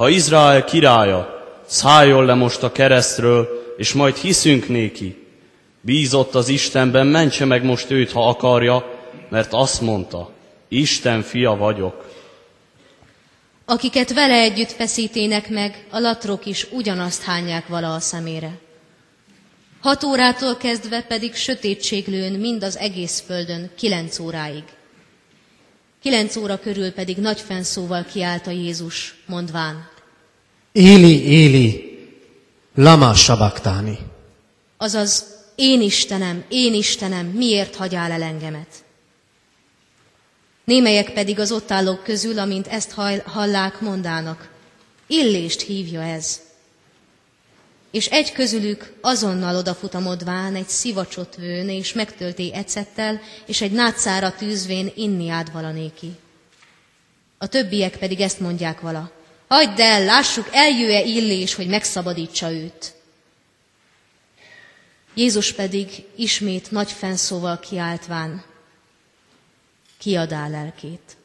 Ha 0.00 0.08
Izrael 0.08 0.64
királya, 0.64 1.44
szálljon 1.66 2.24
le 2.24 2.34
most 2.34 2.62
a 2.62 2.72
keresztről, 2.72 3.48
és 3.76 3.92
majd 3.92 4.16
hiszünk 4.16 4.68
néki. 4.68 5.26
Bízott 5.80 6.34
az 6.34 6.48
Istenben, 6.48 7.06
mentse 7.06 7.44
meg 7.44 7.64
most 7.64 7.90
őt, 7.90 8.12
ha 8.12 8.28
akarja, 8.28 8.98
mert 9.28 9.52
azt 9.52 9.80
mondta, 9.80 10.30
Isten 10.68 11.22
fia 11.22 11.56
vagyok. 11.56 12.10
Akiket 13.64 14.12
vele 14.12 14.34
együtt 14.34 14.70
feszítének 14.70 15.48
meg, 15.48 15.86
a 15.90 15.98
latrok 15.98 16.46
is 16.46 16.66
ugyanazt 16.70 17.22
hányják 17.22 17.68
vala 17.68 17.94
a 17.94 18.00
szemére. 18.00 18.58
Hat 19.80 20.04
órától 20.04 20.56
kezdve 20.56 21.02
pedig 21.02 21.34
sötétség 21.34 22.06
lőn 22.06 22.32
mind 22.32 22.62
az 22.62 22.78
egész 22.78 23.22
földön, 23.26 23.70
kilenc 23.76 24.18
óráig. 24.18 24.64
Kilenc 26.02 26.36
óra 26.36 26.58
körül 26.58 26.92
pedig 26.92 27.16
nagy 27.16 27.40
fenszóval 27.40 28.04
kiállt 28.04 28.46
Jézus, 28.46 29.14
mondván. 29.26 29.88
Éli, 30.72 31.24
Éli, 31.24 31.98
lama 32.74 33.14
sabaktáni. 33.14 33.98
Azaz, 34.76 35.24
én 35.54 35.80
Istenem, 35.80 36.44
én 36.48 36.74
Istenem, 36.74 37.26
miért 37.26 37.76
hagyál 37.76 38.10
el 38.10 38.22
engemet? 38.22 38.84
Némelyek 40.64 41.12
pedig 41.12 41.38
az 41.38 41.52
ott 41.52 41.70
állók 41.70 42.02
közül, 42.02 42.38
amint 42.38 42.66
ezt 42.66 42.94
hallák, 43.24 43.80
mondának. 43.80 44.50
Illést 45.06 45.60
hívja 45.60 46.02
ez 46.02 46.40
és 47.90 48.06
egy 48.06 48.32
közülük 48.32 48.92
azonnal 49.00 49.56
odafutamodván 49.56 50.54
egy 50.54 50.68
szivacsot 50.68 51.36
vőn, 51.36 51.68
és 51.68 51.92
megtölté 51.92 52.52
ecettel, 52.52 53.20
és 53.46 53.60
egy 53.60 53.72
nátszára 53.72 54.34
tűzvén 54.34 54.92
inni 54.94 55.28
ád 55.28 55.52
valanéki. 55.52 56.12
A 57.38 57.46
többiek 57.46 57.96
pedig 57.96 58.20
ezt 58.20 58.40
mondják 58.40 58.80
vala. 58.80 59.12
Hagyd 59.48 59.78
el, 59.78 60.04
lássuk, 60.04 60.48
eljő-e 60.52 61.02
illés, 61.02 61.54
hogy 61.54 61.66
megszabadítsa 61.66 62.52
őt. 62.52 62.94
Jézus 65.14 65.52
pedig 65.52 66.04
ismét 66.16 66.70
nagy 66.70 66.90
fenszóval 66.92 67.58
kiáltván 67.58 68.44
kiadá 69.98 70.48
lelkét. 70.48 71.16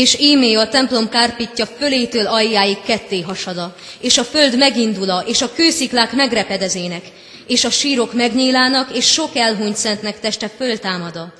És 0.00 0.20
ímé 0.20 0.54
a 0.54 0.68
templom 0.68 1.08
kárpitja 1.08 1.66
fölétől 1.66 2.26
aljáig 2.26 2.80
ketté 2.80 3.20
hasada, 3.20 3.76
és 4.00 4.18
a 4.18 4.24
föld 4.24 4.58
megindula, 4.58 5.24
és 5.26 5.42
a 5.42 5.52
kősziklák 5.52 6.12
megrepedezének, 6.12 7.04
és 7.46 7.64
a 7.64 7.70
sírok 7.70 8.12
megnyílának, 8.12 8.96
és 8.96 9.12
sok 9.12 9.36
elhunyt 9.36 9.76
szentnek 9.76 10.20
teste 10.20 10.48
föltámada. 10.48 11.32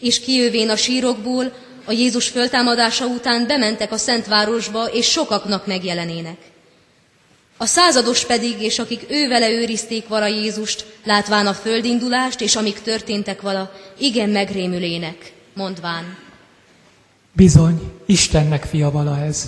És 0.00 0.20
kijövén 0.20 0.70
a 0.70 0.76
sírokból, 0.76 1.52
a 1.84 1.92
Jézus 1.92 2.28
föltámadása 2.28 3.06
után 3.06 3.46
bementek 3.46 3.92
a 3.92 3.96
Szentvárosba, 3.96 4.84
és 4.84 5.10
sokaknak 5.10 5.66
megjelenének. 5.66 6.38
A 7.56 7.66
százados 7.66 8.24
pedig, 8.24 8.62
és 8.62 8.78
akik 8.78 9.02
ő 9.08 9.28
vele 9.28 9.50
őrizték 9.50 10.08
vala 10.08 10.26
Jézust, 10.26 10.84
látván 11.04 11.46
a 11.46 11.54
földindulást, 11.54 12.40
és 12.40 12.56
amik 12.56 12.82
történtek 12.82 13.40
vala, 13.40 13.72
igen 13.98 14.28
megrémülének, 14.28 15.32
mondván. 15.54 16.29
Bizony, 17.32 17.92
Istennek 18.06 18.64
fia 18.64 18.90
vala 18.90 19.18
ez. 19.18 19.44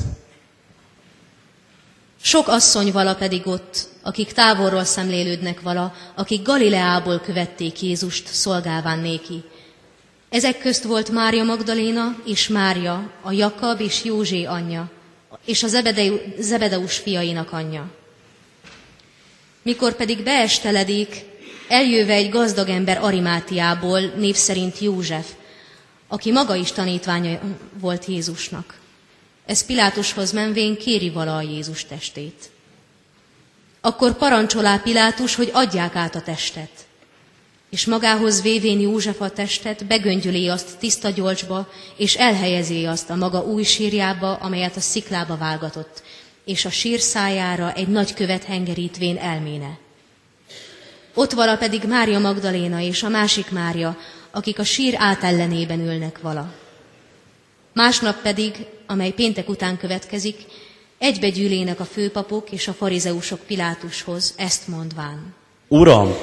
Sok 2.20 2.48
asszony 2.48 2.92
vala 2.92 3.14
pedig 3.14 3.46
ott, 3.46 3.88
akik 4.02 4.32
távolról 4.32 4.84
szemlélődnek 4.84 5.60
vala, 5.60 5.94
akik 6.14 6.42
Galileából 6.42 7.18
követték 7.20 7.82
Jézust, 7.82 8.26
szolgálván 8.26 8.98
néki. 8.98 9.42
Ezek 10.28 10.58
közt 10.58 10.84
volt 10.84 11.10
Mária 11.10 11.44
Magdaléna 11.44 12.16
és 12.24 12.48
Mária, 12.48 13.10
a 13.22 13.32
Jakab 13.32 13.80
és 13.80 14.04
Józsé 14.04 14.44
anyja, 14.44 14.90
és 15.44 15.62
a 15.62 15.68
Zebedeus 16.38 16.96
fiainak 16.96 17.52
anyja. 17.52 17.90
Mikor 19.62 19.92
pedig 19.92 20.22
beesteledik, 20.22 21.24
eljöve 21.68 22.12
egy 22.12 22.30
gazdag 22.30 22.68
ember 22.68 22.98
Arimátiából, 23.02 24.00
név 24.00 24.34
szerint 24.34 24.78
József, 24.78 25.26
aki 26.12 26.32
maga 26.32 26.54
is 26.54 26.72
tanítványa 26.72 27.40
volt 27.80 28.04
Jézusnak. 28.04 28.80
Ez 29.46 29.66
Pilátushoz 29.66 30.32
menvén 30.32 30.76
kéri 30.76 31.10
vala 31.10 31.36
a 31.36 31.42
Jézus 31.42 31.84
testét. 31.84 32.50
Akkor 33.80 34.16
parancsolá 34.16 34.76
Pilátus, 34.76 35.34
hogy 35.34 35.50
adják 35.52 35.96
át 35.96 36.14
a 36.14 36.20
testet. 36.20 36.70
És 37.70 37.86
magához 37.86 38.42
vévén 38.42 38.80
József 38.80 39.20
a 39.20 39.30
testet, 39.30 39.86
begöngyöli 39.86 40.48
azt 40.48 40.78
tiszta 40.78 41.10
gyolcsba, 41.10 41.72
és 41.96 42.16
elhelyezi 42.16 42.84
azt 42.84 43.10
a 43.10 43.16
maga 43.16 43.44
új 43.44 43.62
sírjába, 43.62 44.34
amelyet 44.34 44.76
a 44.76 44.80
sziklába 44.80 45.36
vágatott, 45.36 46.02
és 46.44 46.64
a 46.64 46.70
sír 46.70 47.00
szájára 47.00 47.72
egy 47.72 47.88
nagy 47.88 48.14
követ 48.14 48.44
hengerítvén 48.44 49.16
elméne. 49.16 49.78
Ott 51.14 51.32
vala 51.32 51.56
pedig 51.56 51.84
Mária 51.84 52.18
Magdaléna 52.18 52.80
és 52.80 53.02
a 53.02 53.08
másik 53.08 53.50
Mária, 53.50 53.96
akik 54.32 54.58
a 54.58 54.64
sír 54.64 54.94
átellenében 54.98 55.80
ülnek 55.80 56.20
vala. 56.20 56.52
Másnap 57.72 58.22
pedig, 58.22 58.52
amely 58.86 59.10
péntek 59.10 59.48
után 59.48 59.76
következik, 59.76 60.36
egybegyűlének 60.98 61.80
a 61.80 61.84
főpapok 61.84 62.50
és 62.50 62.68
a 62.68 62.72
farizeusok 62.72 63.40
Pilátushoz, 63.46 64.34
ezt 64.36 64.68
mondván. 64.68 65.34
Uram, 65.68 66.14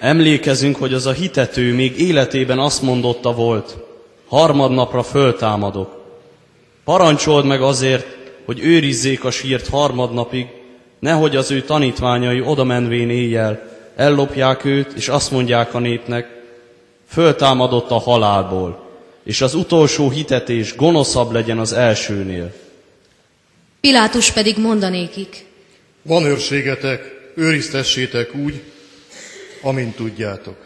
emlékezünk, 0.00 0.76
hogy 0.76 0.94
az 0.94 1.06
a 1.06 1.12
hitető 1.12 1.74
még 1.74 2.00
életében 2.00 2.58
azt 2.58 2.82
mondotta 2.82 3.34
volt, 3.34 3.76
harmadnapra 4.28 5.02
föltámadok. 5.02 6.02
Parancsold 6.84 7.44
meg 7.44 7.62
azért, 7.62 8.06
hogy 8.44 8.60
őrizzék 8.60 9.24
a 9.24 9.30
sírt 9.30 9.68
harmadnapig, 9.68 10.46
nehogy 10.98 11.36
az 11.36 11.50
ő 11.50 11.62
tanítványai 11.62 12.40
oda 12.40 12.64
menvén 12.64 13.10
éjjel 13.10 13.72
ellopják 13.96 14.64
őt, 14.64 14.92
és 14.92 15.08
azt 15.08 15.30
mondják 15.30 15.74
a 15.74 15.78
népnek, 15.78 16.33
föltámadott 17.14 17.90
a 17.90 17.98
halálból, 17.98 18.90
és 19.24 19.40
az 19.40 19.54
utolsó 19.54 20.10
hitetés 20.10 20.76
gonoszabb 20.76 21.32
legyen 21.32 21.58
az 21.58 21.72
elsőnél. 21.72 22.54
Pilátus 23.80 24.30
pedig 24.30 24.58
mondanékik. 24.58 25.44
Van 26.02 26.24
őrségetek, 26.24 27.00
őriztessétek 27.34 28.34
úgy, 28.34 28.62
amint 29.62 29.96
tudjátok. 29.96 30.56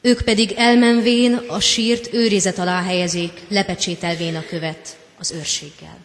Ők 0.00 0.20
pedig 0.22 0.52
elmenvén 0.56 1.34
a 1.48 1.60
sírt 1.60 2.12
őrizet 2.12 2.58
alá 2.58 2.82
helyezik, 2.82 3.32
lepecsételvén 3.48 4.36
a 4.36 4.44
követ 4.48 4.96
az 5.18 5.32
őrséggel. 5.32 5.98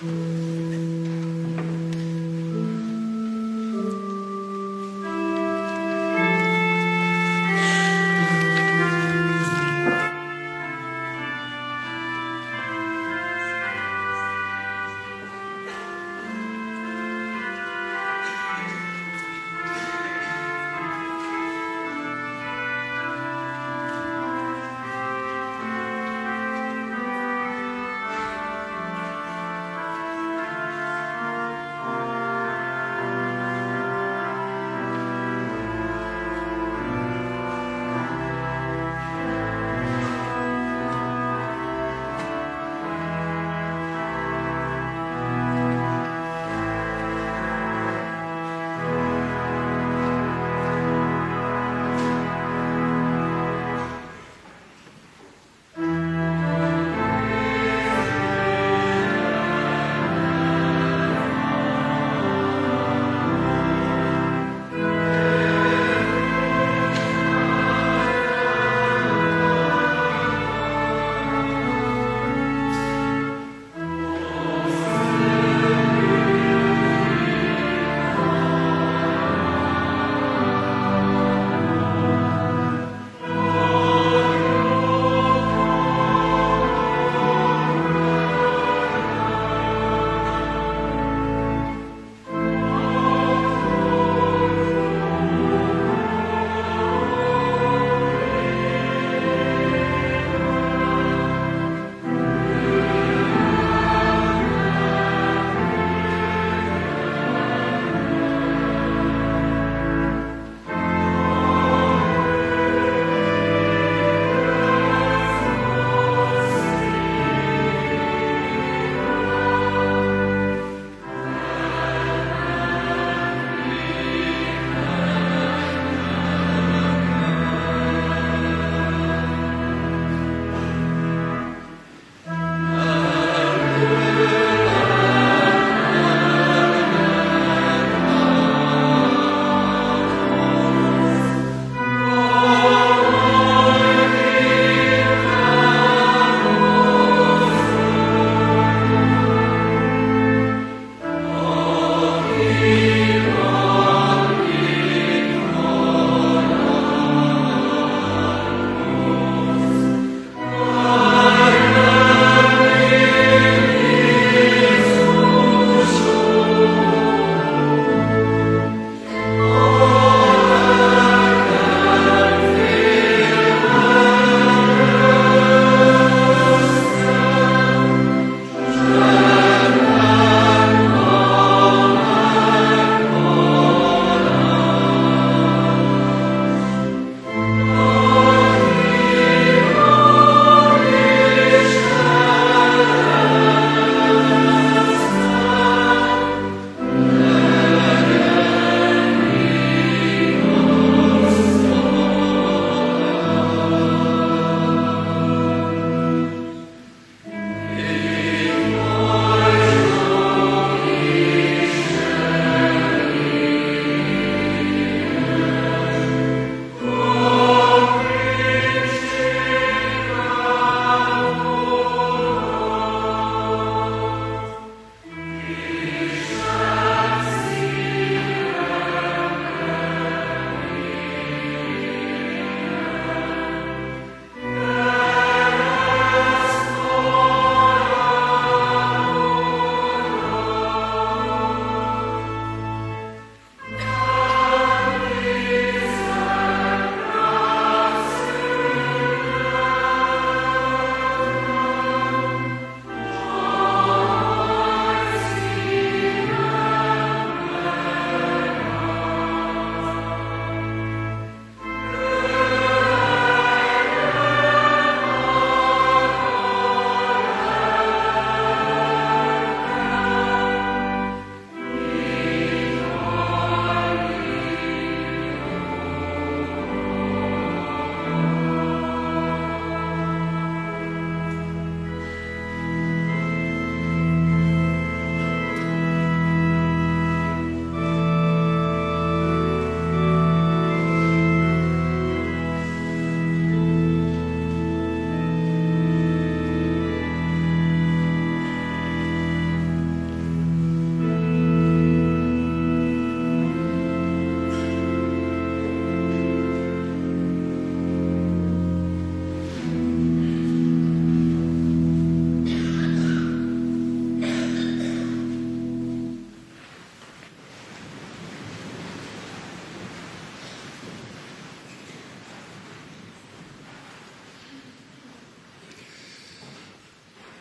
嗯。 0.00 0.35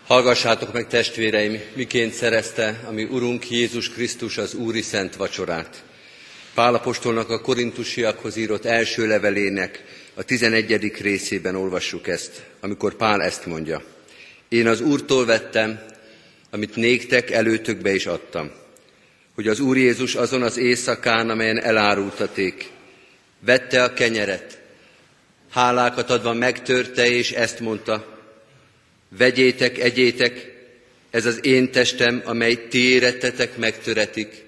Hallgassátok 0.08 0.74
meg, 0.74 0.88
testvéreim, 0.88 1.62
miként 1.74 2.14
szerezte 2.14 2.82
a 2.88 2.92
mi 2.92 3.04
Urunk 3.04 3.50
Jézus 3.50 3.90
Krisztus 3.90 4.38
az 4.38 4.54
Úri 4.54 4.82
Szent 4.82 5.16
Vacsorát. 5.16 5.84
Pálapostolnak 6.54 7.30
a 7.30 7.42
korintusiakhoz 7.42 8.36
írott 8.36 8.66
első 8.66 9.08
levelének 9.08 9.84
a 10.14 10.24
11. 10.24 10.92
részében 11.02 11.56
olvassuk 11.56 12.08
ezt, 12.08 12.44
amikor 12.60 12.94
Pál 12.94 13.22
ezt 13.22 13.46
mondja. 13.46 13.84
Én 14.50 14.68
az 14.68 14.82
Úrtól 14.82 15.26
vettem, 15.26 15.80
amit 16.50 16.76
néktek 16.76 17.32
előtökbe 17.32 17.94
is 17.94 18.06
adtam, 18.06 18.52
hogy 19.36 19.48
az 19.48 19.60
Úr 19.60 19.78
Jézus 19.78 20.16
azon 20.16 20.42
az 20.42 20.58
éjszakán, 20.58 21.30
amelyen 21.30 21.62
elárultaték, 21.62 22.70
vette 23.40 23.84
a 23.84 23.94
kenyeret, 23.94 24.60
hálákat 25.52 26.10
adva 26.10 26.34
megtörte, 26.34 27.10
és 27.10 27.32
ezt 27.32 27.60
mondta, 27.60 28.15
Vegyétek, 29.18 29.78
egyétek, 29.78 30.54
ez 31.10 31.26
az 31.26 31.46
én 31.46 31.72
testem, 31.72 32.22
amely 32.26 32.68
ti 32.68 32.90
érettetek, 32.90 33.58
megtöretik. 33.58 34.44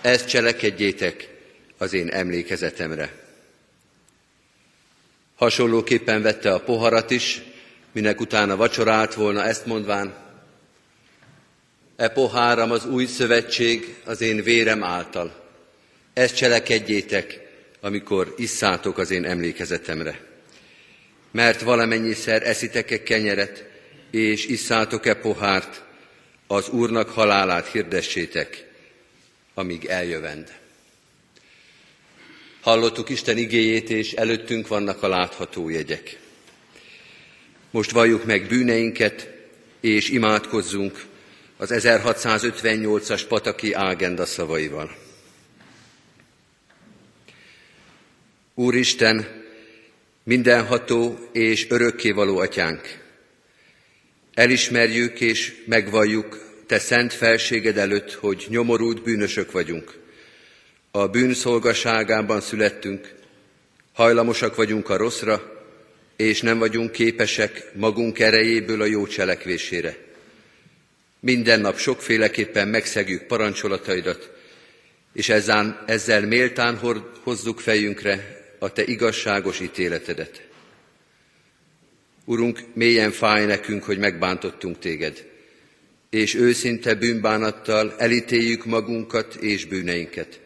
Ezt 0.00 0.28
cselekedjétek 0.28 1.28
az 1.78 1.92
én 1.92 2.08
emlékezetemre. 2.08 3.12
Hasonlóképpen 5.36 6.22
vette 6.22 6.52
a 6.52 6.60
poharat 6.60 7.10
is, 7.10 7.42
minek 7.92 8.20
utána 8.20 8.56
vacsorált 8.56 9.14
volna, 9.14 9.44
ezt 9.44 9.66
mondván, 9.66 10.14
E 11.96 12.08
poháram 12.08 12.70
az 12.70 12.86
új 12.86 13.06
szövetség 13.06 13.96
az 14.04 14.20
én 14.20 14.42
vérem 14.42 14.82
által. 14.84 15.34
Ezt 16.12 16.36
cselekedjétek, 16.36 17.40
amikor 17.80 18.34
isszátok 18.36 18.98
az 18.98 19.10
én 19.10 19.24
emlékezetemre. 19.24 20.20
Mert 21.30 21.60
valamennyiszer 21.60 22.46
eszitek-e 22.46 23.02
kenyeret, 23.02 23.69
és 24.10 24.46
isszátok-e 24.46 25.14
pohárt, 25.14 25.82
az 26.46 26.68
Úrnak 26.68 27.08
halálát 27.08 27.66
hirdessétek, 27.66 28.68
amíg 29.54 29.84
eljövend. 29.84 30.58
Hallottuk 32.60 33.08
Isten 33.08 33.36
igéjét, 33.36 33.90
és 33.90 34.12
előttünk 34.12 34.68
vannak 34.68 35.02
a 35.02 35.08
látható 35.08 35.68
jegyek. 35.68 36.18
Most 37.70 37.90
valljuk 37.90 38.24
meg 38.24 38.46
bűneinket, 38.46 39.28
és 39.80 40.08
imádkozzunk 40.08 41.04
az 41.56 41.70
1658-as 41.72 43.22
Pataki 43.28 43.72
Ágenda 43.72 44.26
szavaival. 44.26 44.96
Úristen, 48.54 49.44
mindenható 50.22 51.28
és 51.32 51.66
örökkévaló 51.70 52.38
atyánk, 52.38 52.99
Elismerjük 54.40 55.20
és 55.20 55.54
megvalljuk 55.66 56.38
Te 56.66 56.78
szent 56.78 57.12
felséged 57.12 57.78
előtt, 57.78 58.12
hogy 58.12 58.46
nyomorult 58.48 59.02
bűnösök 59.02 59.52
vagyunk. 59.52 59.98
A 60.90 61.08
bűnszolgaságában 61.08 62.40
születtünk, 62.40 63.14
hajlamosak 63.92 64.54
vagyunk 64.54 64.88
a 64.88 64.96
rosszra, 64.96 65.64
és 66.16 66.40
nem 66.40 66.58
vagyunk 66.58 66.92
képesek 66.92 67.70
magunk 67.74 68.18
erejéből 68.18 68.80
a 68.80 68.84
jó 68.84 69.06
cselekvésére. 69.06 69.96
Minden 71.20 71.60
nap 71.60 71.78
sokféleképpen 71.78 72.68
megszegjük 72.68 73.22
parancsolataidat, 73.22 74.30
és 75.12 75.28
ezzel, 75.28 75.84
ezzel 75.86 76.26
méltán 76.26 76.80
hozzuk 77.22 77.60
fejünkre 77.60 78.44
a 78.58 78.72
Te 78.72 78.84
igazságos 78.84 79.60
ítéletedet. 79.60 80.49
Urunk, 82.30 82.60
mélyen 82.74 83.10
fáj 83.10 83.46
nekünk, 83.46 83.82
hogy 83.82 83.98
megbántottunk 83.98 84.78
téged, 84.78 85.26
és 86.10 86.34
őszinte 86.34 86.94
bűnbánattal 86.94 87.94
elítéljük 87.98 88.64
magunkat 88.64 89.34
és 89.34 89.64
bűneinket. 89.64 90.40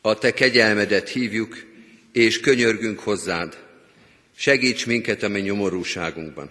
A 0.00 0.18
te 0.18 0.32
kegyelmedet 0.32 1.08
hívjuk, 1.08 1.64
és 2.12 2.40
könyörgünk 2.40 2.98
hozzád. 2.98 3.58
Segíts 4.36 4.86
minket 4.86 5.22
a 5.22 5.28
mi 5.28 5.40
nyomorúságunkban. 5.40 6.50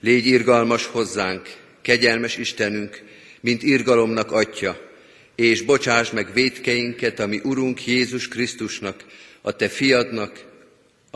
Légy 0.00 0.26
irgalmas 0.26 0.86
hozzánk, 0.86 1.56
kegyelmes 1.82 2.36
Istenünk, 2.36 3.02
mint 3.40 3.62
irgalomnak 3.62 4.32
atya, 4.32 4.90
és 5.34 5.62
bocsáss 5.62 6.10
meg 6.10 6.32
védkeinket, 6.32 7.20
ami 7.20 7.40
Urunk 7.42 7.86
Jézus 7.86 8.28
Krisztusnak, 8.28 9.04
a 9.40 9.56
Te 9.56 9.68
fiadnak, 9.68 10.55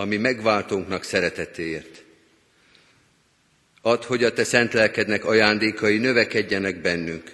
ami 0.00 0.16
megváltónknak 0.16 1.04
szeretetéért. 1.04 2.02
Add, 3.82 4.04
hogy 4.04 4.24
a 4.24 4.32
Te 4.32 4.44
szent 4.44 4.72
lelkednek 4.72 5.24
ajándékai 5.24 5.98
növekedjenek 5.98 6.80
bennünk, 6.80 7.32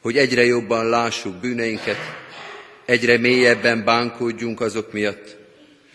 hogy 0.00 0.16
egyre 0.16 0.44
jobban 0.44 0.88
lássuk 0.88 1.34
bűneinket, 1.34 1.96
egyre 2.84 3.18
mélyebben 3.18 3.84
bánkódjunk 3.84 4.60
azok 4.60 4.92
miatt, 4.92 5.36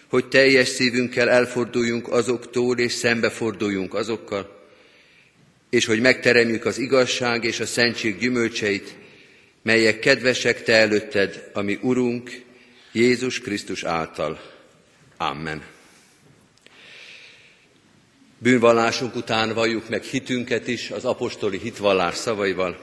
hogy 0.07 0.27
teljes 0.27 0.67
szívünkkel 0.67 1.29
elforduljunk 1.29 2.11
azoktól, 2.11 2.77
és 2.77 2.91
szembeforduljunk 2.91 3.93
azokkal, 3.93 4.67
és 5.69 5.85
hogy 5.85 5.99
megteremjük 5.99 6.65
az 6.65 6.77
igazság 6.77 7.43
és 7.43 7.59
a 7.59 7.65
szentség 7.65 8.17
gyümölcseit, 8.17 8.95
melyek 9.61 9.99
kedvesek 9.99 10.63
Te 10.63 10.75
előtted, 10.75 11.49
ami 11.53 11.79
Urunk, 11.81 12.31
Jézus 12.91 13.39
Krisztus 13.39 13.83
által. 13.83 14.41
Amen. 15.17 15.72
Bűnvallásunk 18.43 19.15
után 19.15 19.53
valljuk 19.53 19.89
meg 19.89 20.03
hitünket 20.03 20.67
is 20.67 20.89
az 20.91 21.05
apostoli 21.05 21.57
hitvallás 21.57 22.15
szavaival. 22.15 22.77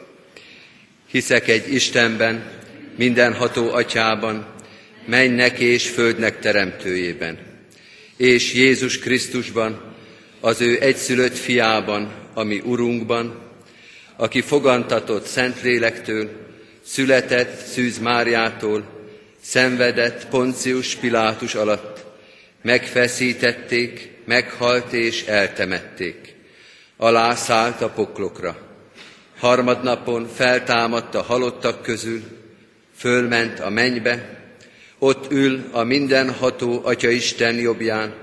Hiszek 1.11 1.49
egy 1.49 1.75
Istenben, 1.75 2.51
mindenható 2.97 3.73
atyában, 3.73 4.47
mennek 5.07 5.59
és 5.59 5.89
földnek 5.89 6.39
teremtőjében, 6.39 7.39
és 8.17 8.55
Jézus 8.55 8.99
Krisztusban, 8.99 9.95
az 10.41 10.61
ő 10.61 10.81
egyszülött 10.81 11.37
fiában, 11.37 12.13
ami 12.35 12.61
Urunkban, 12.65 13.41
aki 14.17 14.41
fogantatott 14.41 15.27
Szentlélektől, 15.27 16.31
született 16.85 17.67
Szűz 17.67 17.99
Máriától, 17.99 18.85
szenvedett 19.43 20.29
Poncius 20.29 20.95
Pilátus 20.95 21.55
alatt, 21.55 22.05
megfeszítették, 22.63 24.11
meghalt 24.31 24.93
és 24.93 25.25
eltemették. 25.25 26.35
Alá 26.97 27.35
szállt 27.35 27.81
a 27.81 27.89
poklokra. 27.89 28.59
Harmadnapon 29.39 30.29
feltámadt 30.35 31.15
a 31.15 31.23
halottak 31.23 31.83
közül, 31.83 32.23
fölment 32.97 33.61
a 33.61 33.71
mennybe, 33.71 34.39
ott 34.99 35.33
ül 35.33 35.69
a 35.73 35.83
mindenható 35.83 36.81
Atya 36.85 37.09
Isten 37.09 37.55
jobbján, 37.55 38.15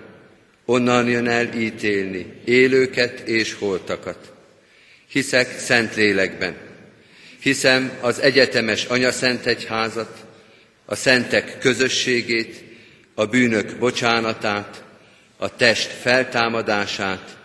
onnan 0.66 1.10
jön 1.10 1.28
el 1.28 1.54
ítélni 1.54 2.34
élőket 2.46 3.20
és 3.20 3.54
holtakat. 3.54 4.34
Hiszek 5.08 5.60
szent 5.60 5.96
lélekben, 5.96 6.56
hiszem 7.42 7.92
az 8.02 8.20
egyetemes 8.20 8.86
Anya 8.86 9.12
Szent 9.12 9.46
Egyházat, 9.46 10.26
a 10.86 10.96
szentek 10.96 11.58
közösségét, 11.60 12.64
a 13.14 13.26
bűnök 13.26 13.78
bocsánatát, 13.80 14.86
a 15.38 15.56
test 15.56 15.92
feltámadását 15.92 17.38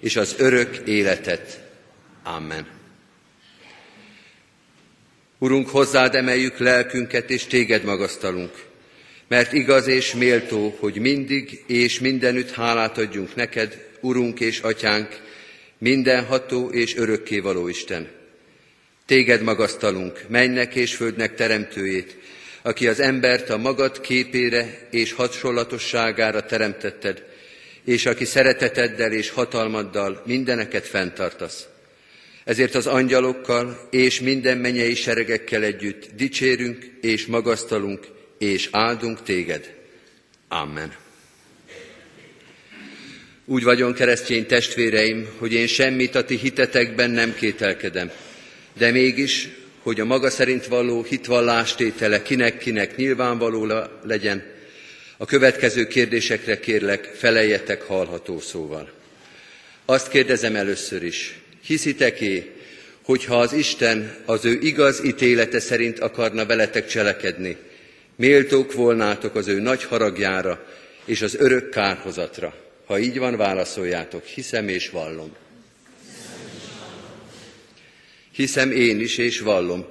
és 0.00 0.16
az 0.16 0.34
örök 0.38 0.76
életet. 0.84 1.60
Amen. 2.22 2.66
Urunk, 5.38 5.68
hozzád 5.68 6.14
emeljük 6.14 6.58
lelkünket, 6.58 7.30
és 7.30 7.44
téged 7.44 7.84
magasztalunk, 7.84 8.64
mert 9.28 9.52
igaz 9.52 9.86
és 9.86 10.14
méltó, 10.14 10.76
hogy 10.78 10.98
mindig 10.98 11.64
és 11.66 12.00
mindenütt 12.00 12.50
hálát 12.50 12.98
adjunk 12.98 13.34
neked, 13.34 13.86
Urunk 14.00 14.40
és 14.40 14.60
Atyánk, 14.60 15.20
mindenható 15.78 16.70
és 16.70 16.96
örökkévaló 16.96 17.68
Isten. 17.68 18.08
Téged 19.06 19.42
magasztalunk, 19.42 20.24
mennek 20.28 20.74
és 20.74 20.94
földnek 20.94 21.34
teremtőjét, 21.34 22.16
aki 22.62 22.88
az 22.88 23.00
embert 23.00 23.50
a 23.50 23.56
magad 23.56 24.00
képére 24.00 24.88
és 24.90 25.12
hasonlatosságára 25.12 26.42
teremtetted, 26.42 27.22
és 27.84 28.06
aki 28.06 28.24
szereteteddel 28.24 29.12
és 29.12 29.30
hatalmaddal 29.30 30.22
mindeneket 30.26 30.86
fenntartasz. 30.86 31.66
Ezért 32.44 32.74
az 32.74 32.86
angyalokkal 32.86 33.88
és 33.90 34.20
minden 34.20 34.58
menyei 34.58 34.94
seregekkel 34.94 35.62
együtt 35.62 36.08
dicsérünk 36.16 36.90
és 37.00 37.26
magasztalunk 37.26 38.06
és 38.38 38.68
áldunk 38.70 39.22
téged. 39.22 39.74
Amen. 40.48 40.94
Úgy 43.44 43.62
vagyon, 43.62 43.94
keresztény 43.94 44.46
testvéreim, 44.46 45.28
hogy 45.38 45.52
én 45.52 45.66
semmit 45.66 46.14
a 46.14 46.24
ti 46.24 46.36
hitetekben 46.36 47.10
nem 47.10 47.34
kételkedem, 47.34 48.10
de 48.72 48.90
mégis, 48.90 49.48
hogy 49.78 50.00
a 50.00 50.04
maga 50.04 50.30
szerint 50.30 50.66
való 50.66 51.02
hitvallástétele 51.02 52.22
kinek-kinek 52.22 52.96
nyilvánvaló 52.96 53.72
legyen, 54.02 54.53
a 55.16 55.24
következő 55.24 55.86
kérdésekre 55.86 56.60
kérlek, 56.60 57.04
feleljetek 57.04 57.82
hallható 57.82 58.40
szóval. 58.40 58.90
Azt 59.84 60.08
kérdezem 60.08 60.56
először 60.56 61.02
is, 61.02 61.38
Hiszitek-é, 61.66 62.50
hogyha 63.04 63.38
az 63.38 63.52
Isten 63.52 64.14
az 64.24 64.44
ő 64.44 64.58
igaz 64.60 65.04
ítélete 65.04 65.60
szerint 65.60 65.98
akarna 65.98 66.46
veletek 66.46 66.86
cselekedni, 66.86 67.56
méltók 68.16 68.72
volnátok 68.72 69.34
az 69.34 69.48
ő 69.48 69.60
nagy 69.60 69.84
haragjára 69.84 70.66
és 71.04 71.22
az 71.22 71.34
örök 71.34 71.68
kárhozatra. 71.68 72.54
Ha 72.84 72.98
így 72.98 73.18
van, 73.18 73.36
válaszoljátok, 73.36 74.24
hiszem 74.24 74.68
és 74.68 74.90
vallom. 74.90 75.36
Hiszem 78.32 78.70
én 78.70 79.00
is 79.00 79.18
és 79.18 79.40
vallom, 79.40 79.86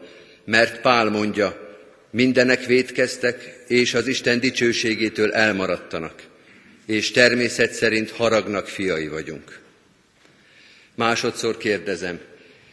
mert 0.45 0.81
Pál 0.81 1.09
mondja, 1.09 1.62
mindenek 2.14 2.65
védkeztek, 2.65 3.64
és 3.68 3.94
az 3.94 4.07
Isten 4.07 4.40
dicsőségétől 4.40 5.31
elmaradtanak, 5.31 6.23
és 6.85 7.11
természet 7.11 7.73
szerint 7.73 8.11
haragnak 8.11 8.68
fiai 8.68 9.07
vagyunk. 9.07 9.60
Másodszor 10.95 11.57
kérdezem, 11.57 12.19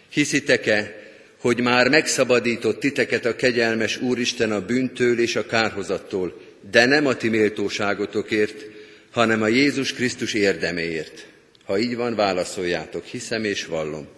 hiszitek-e, 0.09 0.97
hogy 1.39 1.61
már 1.61 1.89
megszabadított 1.89 2.81
titeket 2.81 3.25
a 3.25 3.37
kegyelmes 3.37 4.01
Úristen 4.01 4.53
a 4.53 4.65
bűntől 4.65 5.19
és 5.19 5.37
a 5.37 5.47
kárhozattól, 5.47 6.41
de 6.71 6.87
nem 6.87 7.07
a 7.07 7.17
ti 7.17 7.29
méltóságotokért, 7.29 8.65
hanem 9.11 9.43
a 9.43 9.49
Jézus 9.49 9.93
Krisztus 9.93 10.35
érdeméért. 10.35 11.27
Ha 11.65 11.79
így 11.79 11.97
van, 11.97 12.15
válaszoljátok, 12.15 13.05
hiszem 13.05 13.45
és 13.45 13.65
vallom. 13.65 14.09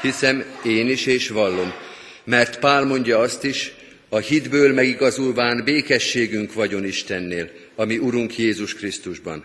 Hiszem 0.00 0.44
én 0.64 0.88
is 0.88 1.06
és 1.06 1.28
vallom, 1.28 1.74
mert 2.24 2.58
Pál 2.58 2.84
mondja 2.84 3.18
azt 3.18 3.44
is, 3.44 3.74
a 4.08 4.18
hitből 4.18 4.72
megigazulván 4.72 5.64
békességünk 5.64 6.52
vagyon 6.52 6.84
Istennél, 6.84 7.50
ami 7.74 7.98
Urunk 7.98 8.38
Jézus 8.38 8.74
Krisztusban. 8.74 9.44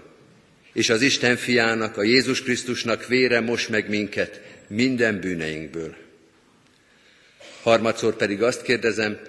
És 0.74 0.90
az 0.90 1.02
Isten 1.02 1.36
fiának, 1.36 1.98
a 1.98 2.04
Jézus 2.04 2.44
Krisztusnak 2.44 3.08
vére 3.08 3.40
most 3.40 3.70
meg 3.70 3.90
minket 3.90 4.42
minden 4.68 5.20
bűneinkből. 5.20 5.96
Harmadszor 7.62 8.16
pedig 8.16 8.44
azt 8.44 8.62
kérdezem, 8.62 9.20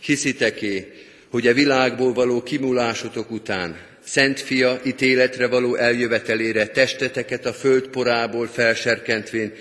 hiszitek-é, 0.00 0.92
hogy 1.28 1.46
a 1.46 1.54
világból 1.54 2.12
való 2.12 2.42
kimulásotok 2.42 3.30
után 3.30 3.76
Szent 4.04 4.40
Fia 4.40 4.80
ítéletre 4.84 5.46
való 5.46 5.74
eljövetelére 5.74 6.66
testeteket 6.66 7.46
a 7.46 7.52
föld 7.52 7.88
porából 7.88 8.46
felserkentvén 8.46 9.52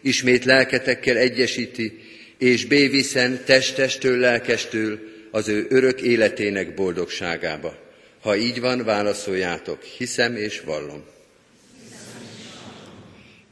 ismét 0.00 0.44
lelketekkel 0.44 1.16
egyesíti, 1.16 2.05
és 2.38 2.64
béviszen 2.64 3.44
testestől, 3.44 4.18
lelkestől 4.18 4.98
az 5.30 5.48
ő 5.48 5.66
örök 5.68 6.00
életének 6.00 6.74
boldogságába. 6.74 7.76
Ha 8.20 8.36
így 8.36 8.60
van, 8.60 8.84
válaszoljátok, 8.84 9.82
hiszem 9.82 10.36
és 10.36 10.60
vallom. 10.60 11.04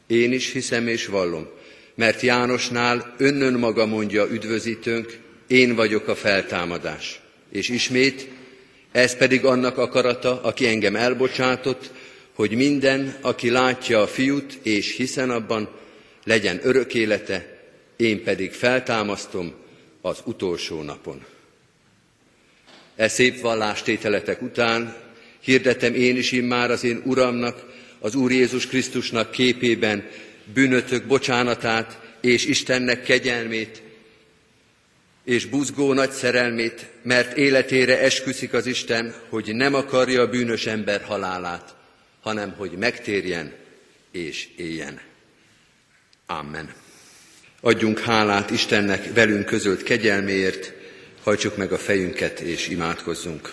Én 0.06 0.32
is 0.32 0.52
hiszem 0.52 0.88
és 0.88 1.06
vallom, 1.06 1.48
mert 1.94 2.20
Jánosnál 2.20 3.14
önnön 3.18 3.52
maga 3.52 3.86
mondja 3.86 4.28
üdvözítőnk, 4.30 5.18
én 5.46 5.74
vagyok 5.74 6.08
a 6.08 6.14
feltámadás. 6.14 7.20
És 7.52 7.68
ismét, 7.68 8.28
ez 8.92 9.16
pedig 9.16 9.44
annak 9.44 9.78
akarata, 9.78 10.42
aki 10.42 10.66
engem 10.66 10.96
elbocsátott, 10.96 11.90
hogy 12.34 12.50
minden, 12.50 13.16
aki 13.20 13.50
látja 13.50 14.00
a 14.02 14.06
fiút 14.06 14.58
és 14.62 14.96
hiszen 14.96 15.30
abban, 15.30 15.68
legyen 16.24 16.60
örök 16.62 16.94
élete, 16.94 17.53
én 17.96 18.22
pedig 18.22 18.52
feltámasztom 18.52 19.54
az 20.00 20.18
utolsó 20.24 20.82
napon. 20.82 21.24
E 22.96 23.08
szép 23.08 23.40
vallástételetek 23.40 24.42
után 24.42 24.96
hirdetem 25.40 25.94
én 25.94 26.16
is 26.16 26.32
immár 26.32 26.70
az 26.70 26.84
én 26.84 27.02
Uramnak, 27.04 27.72
az 27.98 28.14
Úr 28.14 28.32
Jézus 28.32 28.66
Krisztusnak 28.66 29.30
képében 29.30 30.08
bűnötök 30.52 31.06
bocsánatát 31.06 32.00
és 32.20 32.46
Istennek 32.46 33.02
kegyelmét, 33.02 33.82
és 35.24 35.46
buzgó 35.46 35.92
nagy 35.92 36.10
szerelmét, 36.10 36.86
mert 37.02 37.36
életére 37.36 38.00
esküszik 38.00 38.52
az 38.52 38.66
Isten, 38.66 39.14
hogy 39.28 39.54
nem 39.54 39.74
akarja 39.74 40.20
a 40.20 40.28
bűnös 40.28 40.66
ember 40.66 41.02
halálát, 41.02 41.74
hanem 42.20 42.54
hogy 42.56 42.70
megtérjen 42.70 43.52
és 44.10 44.48
éljen. 44.56 45.00
Amen. 46.26 46.83
Adjunk 47.66 47.98
hálát 47.98 48.50
Istennek 48.50 49.12
velünk 49.14 49.44
közölt 49.44 49.82
kegyelméért, 49.82 50.72
hajtsuk 51.22 51.56
meg 51.56 51.72
a 51.72 51.78
fejünket 51.78 52.40
és 52.40 52.68
imádkozzunk. 52.68 53.52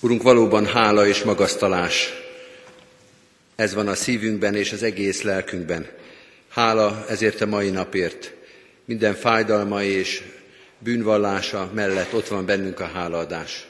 Urunk, 0.00 0.22
valóban 0.22 0.66
hála 0.66 1.06
és 1.06 1.22
magasztalás, 1.22 2.12
ez 3.56 3.74
van 3.74 3.88
a 3.88 3.94
szívünkben 3.94 4.54
és 4.54 4.72
az 4.72 4.82
egész 4.82 5.22
lelkünkben. 5.22 5.86
Hála 6.48 7.04
ezért 7.08 7.40
a 7.40 7.46
mai 7.46 7.70
napért. 7.70 8.34
Minden 8.84 9.14
fájdalma 9.14 9.82
és 9.82 10.22
bűnvallása 10.78 11.70
mellett 11.74 12.14
ott 12.14 12.28
van 12.28 12.46
bennünk 12.46 12.80
a 12.80 12.86
hálaadás. 12.86 13.66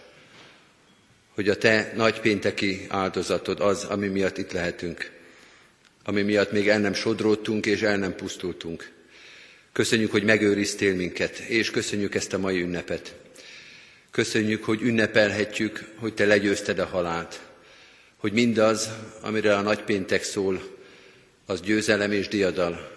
Hogy 1.34 1.48
a 1.48 1.56
Te 1.56 1.92
nagypénteki 1.96 2.86
áldozatod 2.88 3.60
az, 3.60 3.84
ami 3.84 4.06
miatt 4.06 4.38
itt 4.38 4.52
lehetünk 4.52 5.17
ami 6.08 6.22
miatt 6.22 6.52
még 6.52 6.68
el 6.68 6.78
nem 6.78 6.92
sodródtunk 6.92 7.66
és 7.66 7.82
el 7.82 7.96
nem 7.96 8.14
pusztultunk. 8.14 8.90
Köszönjük, 9.72 10.10
hogy 10.10 10.22
megőriztél 10.22 10.94
minket, 10.94 11.38
és 11.38 11.70
köszönjük 11.70 12.14
ezt 12.14 12.32
a 12.32 12.38
mai 12.38 12.60
ünnepet. 12.60 13.14
Köszönjük, 14.10 14.64
hogy 14.64 14.82
ünnepelhetjük, 14.82 15.84
hogy 15.96 16.14
Te 16.14 16.24
legyőzted 16.24 16.78
a 16.78 16.84
halált, 16.84 17.40
hogy 18.16 18.32
mindaz, 18.32 18.90
amire 19.20 19.56
a 19.56 19.60
nagypéntek 19.60 20.22
szól, 20.22 20.76
az 21.46 21.60
győzelem 21.60 22.12
és 22.12 22.28
diadal. 22.28 22.96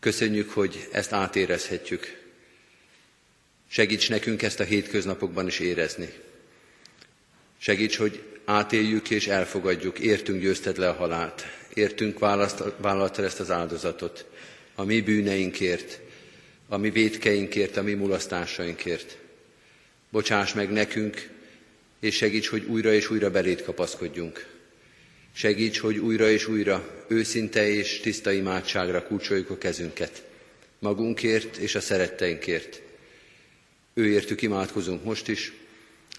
Köszönjük, 0.00 0.50
hogy 0.50 0.88
ezt 0.92 1.12
átérezhetjük. 1.12 2.22
Segíts 3.68 4.08
nekünk 4.08 4.42
ezt 4.42 4.60
a 4.60 4.64
hétköznapokban 4.64 5.46
is 5.46 5.58
érezni. 5.58 6.12
Segíts, 7.58 7.96
hogy 7.96 8.22
átéljük 8.44 9.10
és 9.10 9.26
elfogadjuk, 9.26 9.98
értünk 9.98 10.40
győzted 10.40 10.78
le 10.78 10.88
a 10.88 10.92
halált, 10.92 11.46
értünk 11.76 12.18
vállalta 12.78 13.22
ezt 13.22 13.40
az 13.40 13.50
áldozatot, 13.50 14.24
a 14.74 14.84
mi 14.84 15.00
bűneinkért, 15.00 16.00
a 16.68 16.76
mi 16.76 16.90
védkeinkért, 16.90 17.76
a 17.76 17.82
mi 17.82 17.92
mulasztásainkért. 17.92 19.16
Bocsáss 20.10 20.52
meg 20.52 20.72
nekünk, 20.72 21.28
és 22.00 22.16
segíts, 22.16 22.48
hogy 22.48 22.64
újra 22.64 22.92
és 22.92 23.10
újra 23.10 23.30
beléd 23.30 23.62
kapaszkodjunk. 23.62 24.46
Segíts, 25.32 25.78
hogy 25.78 25.98
újra 25.98 26.30
és 26.30 26.48
újra 26.48 27.04
őszinte 27.08 27.68
és 27.68 28.00
tiszta 28.00 28.32
imádságra 28.32 29.06
kulcsoljuk 29.06 29.50
a 29.50 29.58
kezünket. 29.58 30.22
Magunkért 30.78 31.56
és 31.56 31.74
a 31.74 31.80
szeretteinkért. 31.80 32.80
Őértük 33.94 34.42
imádkozunk 34.42 35.04
most 35.04 35.28
is, 35.28 35.52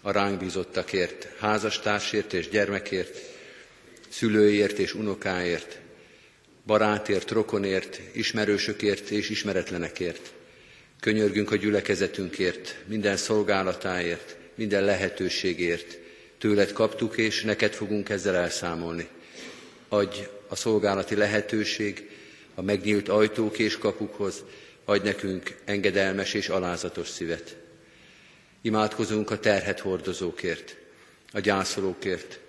a 0.02 0.12
ránk 0.12 0.40
bízottakért, 0.40 1.28
házastársért 1.40 2.34
és 2.34 2.50
gyermekért, 2.50 3.37
szülőért 4.18 4.78
és 4.78 4.94
unokáért, 4.94 5.80
barátért, 6.66 7.32
rokonért, 7.32 8.00
ismerősökért 8.14 9.10
és 9.10 9.30
ismeretlenekért. 9.30 10.34
Könyörgünk 11.00 11.52
a 11.52 11.56
gyülekezetünkért, 11.56 12.76
minden 12.86 13.18
szolgálatáért, 13.18 14.38
minden 14.56 14.84
lehetőségért. 14.84 15.98
Tőled 16.38 16.72
kaptuk, 16.72 17.18
és 17.18 17.44
neked 17.44 17.74
fogunk 17.74 18.10
ezzel 18.10 18.36
elszámolni. 18.36 19.08
Adj 19.88 20.20
a 20.48 20.56
szolgálati 20.56 21.16
lehetőség, 21.16 22.10
a 22.56 22.62
megnyílt 22.62 23.10
ajtók 23.10 23.60
és 23.60 23.78
kapukhoz, 23.78 24.44
adj 24.86 25.08
nekünk 25.08 25.56
engedelmes 25.66 26.34
és 26.34 26.50
alázatos 26.50 27.08
szívet. 27.08 27.56
Imádkozunk 28.62 29.32
a 29.32 29.40
terhet 29.40 29.80
hordozókért, 29.80 30.76
a 31.32 31.40
gyászolókért, 31.40 32.40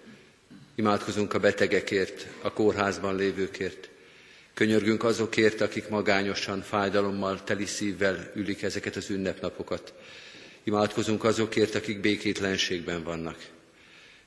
Imádkozunk 0.79 1.35
a 1.35 1.39
betegekért, 1.39 2.27
a 2.43 2.53
kórházban 2.53 3.17
lévőkért. 3.17 3.89
Könyörgünk 4.55 5.05
azokért, 5.05 5.61
akik 5.61 5.89
magányosan, 5.89 6.63
fájdalommal, 6.63 7.45
teli 7.45 7.65
szívvel 7.65 8.31
ülik 8.35 8.63
ezeket 8.63 8.97
az 8.97 9.11
ünnepnapokat. 9.11 9.93
Imádkozunk 10.63 11.25
azokért, 11.25 11.75
akik 11.75 12.01
békétlenségben 12.01 13.03
vannak. 13.03 13.47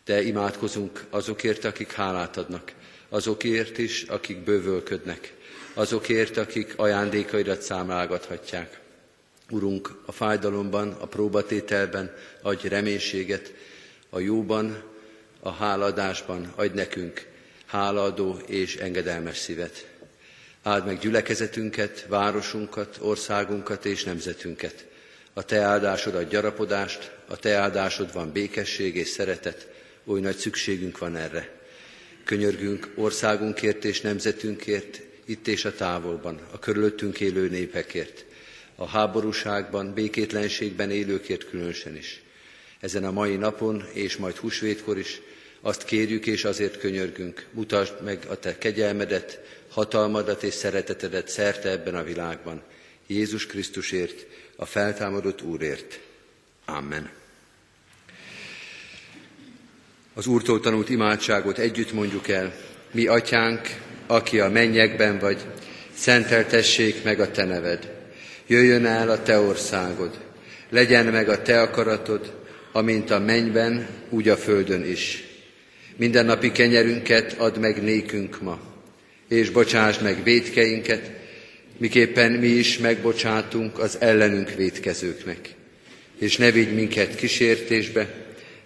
De 0.05 0.21
imádkozunk 0.21 1.05
azokért, 1.09 1.65
akik 1.65 1.91
hálát 1.91 2.37
adnak, 2.37 2.71
azokért 3.09 3.77
is, 3.77 4.03
akik 4.03 4.37
bővölködnek, 4.37 5.33
azokért, 5.73 6.37
akik 6.37 6.73
ajándékaidat 6.75 7.61
számlálgathatják. 7.61 8.79
Urunk, 9.49 10.01
a 10.05 10.11
fájdalomban, 10.11 10.91
a 10.91 11.05
próbatételben 11.05 12.15
adj 12.41 12.67
reménységet, 12.67 13.53
a 14.09 14.19
jóban, 14.19 14.89
a 15.43 15.51
háladásban 15.51 16.53
adj 16.55 16.76
nekünk 16.76 17.27
hálaadó 17.65 18.39
és 18.45 18.76
engedelmes 18.76 19.38
szívet. 19.38 19.88
Áld 20.63 20.85
meg 20.85 20.99
gyülekezetünket, 20.99 22.05
városunkat, 22.07 22.97
országunkat 22.99 23.85
és 23.85 24.03
nemzetünket. 24.03 24.85
A 25.34 25.43
Te 25.43 25.59
áldásod 25.59 26.15
ad 26.15 26.30
gyarapodást, 26.30 27.11
a 27.27 27.38
Te 27.38 27.53
áldásod 27.55 28.13
van 28.13 28.31
békesség 28.31 28.95
és 28.95 29.07
szeretet, 29.07 29.68
oly 30.05 30.19
nagy 30.19 30.35
szükségünk 30.35 30.97
van 30.97 31.15
erre. 31.15 31.49
Könyörgünk 32.23 32.91
országunkért 32.95 33.85
és 33.85 34.01
nemzetünkért, 34.01 35.01
itt 35.26 35.47
és 35.47 35.65
a 35.65 35.76
távolban, 35.76 36.39
a 36.51 36.59
körülöttünk 36.59 37.19
élő 37.19 37.49
népekért, 37.49 38.26
a 38.76 38.88
háborúságban, 38.88 39.93
békétlenségben 39.93 40.91
élőkért 40.91 41.49
különösen 41.49 41.95
is. 41.95 42.22
Ezen 42.80 43.03
a 43.03 43.11
mai 43.11 43.35
napon 43.35 43.84
és 43.93 44.18
majd 44.18 44.35
húsvétkor 44.35 44.97
is 44.97 45.22
azt 45.61 45.83
kérjük 45.83 46.27
és 46.27 46.43
azért 46.43 46.79
könyörgünk, 46.79 47.45
mutasd 47.51 47.93
meg 48.03 48.19
a 48.27 48.35
te 48.35 48.57
kegyelmedet, 48.57 49.39
hatalmadat 49.69 50.43
és 50.43 50.53
szeretetedet 50.53 51.27
szerte 51.27 51.69
ebben 51.69 51.95
a 51.95 52.03
világban. 52.03 52.61
Jézus 53.07 53.45
Krisztusért, 53.45 54.25
a 54.55 54.65
feltámadott 54.65 55.41
Úrért. 55.41 55.99
Amen. 56.65 57.09
Az 60.13 60.27
Úrtól 60.27 60.59
tanult 60.59 60.89
imádságot 60.89 61.57
együtt 61.57 61.93
mondjuk 61.93 62.27
el. 62.27 62.53
Mi, 62.91 63.07
Atyánk, 63.07 63.61
aki 64.07 64.39
a 64.39 64.49
mennyekben 64.49 65.19
vagy, 65.19 65.41
szenteltessék 65.93 67.03
meg 67.03 67.19
a 67.19 67.31
Te 67.31 67.45
neved. 67.45 67.91
Jöjjön 68.47 68.85
el 68.85 69.09
a 69.09 69.23
Te 69.23 69.39
országod. 69.39 70.19
Legyen 70.69 71.05
meg 71.05 71.29
a 71.29 71.41
Te 71.41 71.61
akaratod, 71.61 72.33
amint 72.71 73.09
a 73.09 73.19
mennyben, 73.19 73.88
úgy 74.09 74.29
a 74.29 74.38
földön 74.38 74.85
is. 74.85 75.30
Minden 75.95 76.26
napi 76.26 76.51
kenyerünket 76.51 77.34
add 77.38 77.59
meg 77.59 77.84
nékünk 77.84 78.41
ma, 78.41 78.59
és 79.27 79.49
bocsásd 79.49 80.01
meg 80.01 80.23
védkeinket, 80.23 81.11
miképpen 81.77 82.31
mi 82.31 82.47
is 82.47 82.77
megbocsátunk 82.77 83.80
az 83.80 83.97
ellenünk 83.99 84.49
védkezőknek. 84.49 85.55
És 86.19 86.38
ne 86.38 86.51
vigy 86.51 86.73
minket 86.73 87.15
kísértésbe, 87.15 88.13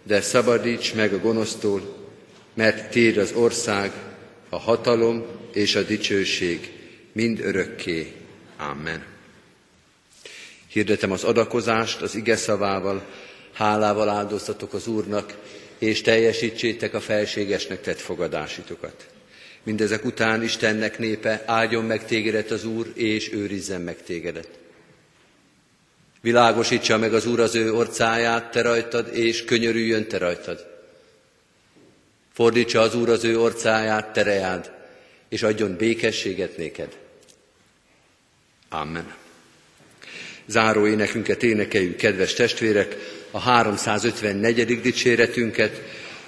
de 0.03 0.21
szabadíts 0.21 0.93
meg 0.93 1.13
a 1.13 1.19
gonosztól, 1.19 2.07
mert 2.53 2.91
Téd 2.91 3.17
az 3.17 3.31
ország, 3.31 3.91
a 4.49 4.57
hatalom 4.57 5.25
és 5.53 5.75
a 5.75 5.81
dicsőség 5.81 6.71
mind 7.11 7.39
örökké. 7.39 8.11
Amen. 8.57 9.03
Hirdetem 10.67 11.11
az 11.11 11.23
adakozást 11.23 12.01
az 12.01 12.15
ige 12.15 12.35
szavával, 12.35 13.05
hálával 13.53 14.09
áldoztatok 14.09 14.73
az 14.73 14.87
Úrnak, 14.87 15.37
és 15.77 16.01
teljesítsétek 16.01 16.93
a 16.93 16.99
felségesnek 16.99 17.81
tett 17.81 17.99
fogadásitokat. 17.99 19.05
Mindezek 19.63 20.05
után 20.05 20.43
Istennek 20.43 20.99
népe, 20.99 21.43
áldjon 21.45 21.85
meg 21.85 22.05
tégedet 22.05 22.51
az 22.51 22.65
Úr, 22.65 22.91
és 22.93 23.33
őrizzen 23.33 23.81
meg 23.81 24.03
tégedet. 24.03 24.49
Világosítsa 26.21 26.97
meg 26.97 27.13
az 27.13 27.25
Úr 27.25 27.39
az 27.39 27.55
ő 27.55 27.73
orcáját 27.73 28.51
te 28.51 28.61
rajtad, 28.61 29.15
és 29.15 29.45
könyörüljön 29.45 30.07
te 30.07 30.17
rajtad. 30.17 30.73
Fordítsa 32.33 32.81
az 32.81 32.95
Úr 32.95 33.09
az 33.09 33.23
ő 33.23 33.39
orcáját, 33.39 34.13
te 34.13 34.23
reád, 34.23 34.71
és 35.29 35.43
adjon 35.43 35.75
békességet 35.75 36.57
néked. 36.57 36.97
Amen. 38.69 39.15
Záró 40.45 40.87
énekünket 40.87 41.43
énekeljük, 41.43 41.95
kedves 41.95 42.33
testvérek, 42.33 42.95
a 43.35 43.39
354. 43.39 44.81
dicséretünket, 44.81 45.81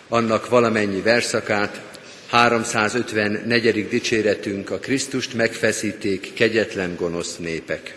annak 0.07 0.49
valamennyi 0.49 1.01
verszakát, 1.01 1.81
354. 2.27 3.87
dicséretünk 3.87 4.69
a 4.69 4.79
Krisztust 4.79 5.33
megfeszíték 5.33 6.33
kegyetlen 6.33 6.95
gonosz 6.95 7.37
népek. 7.37 7.95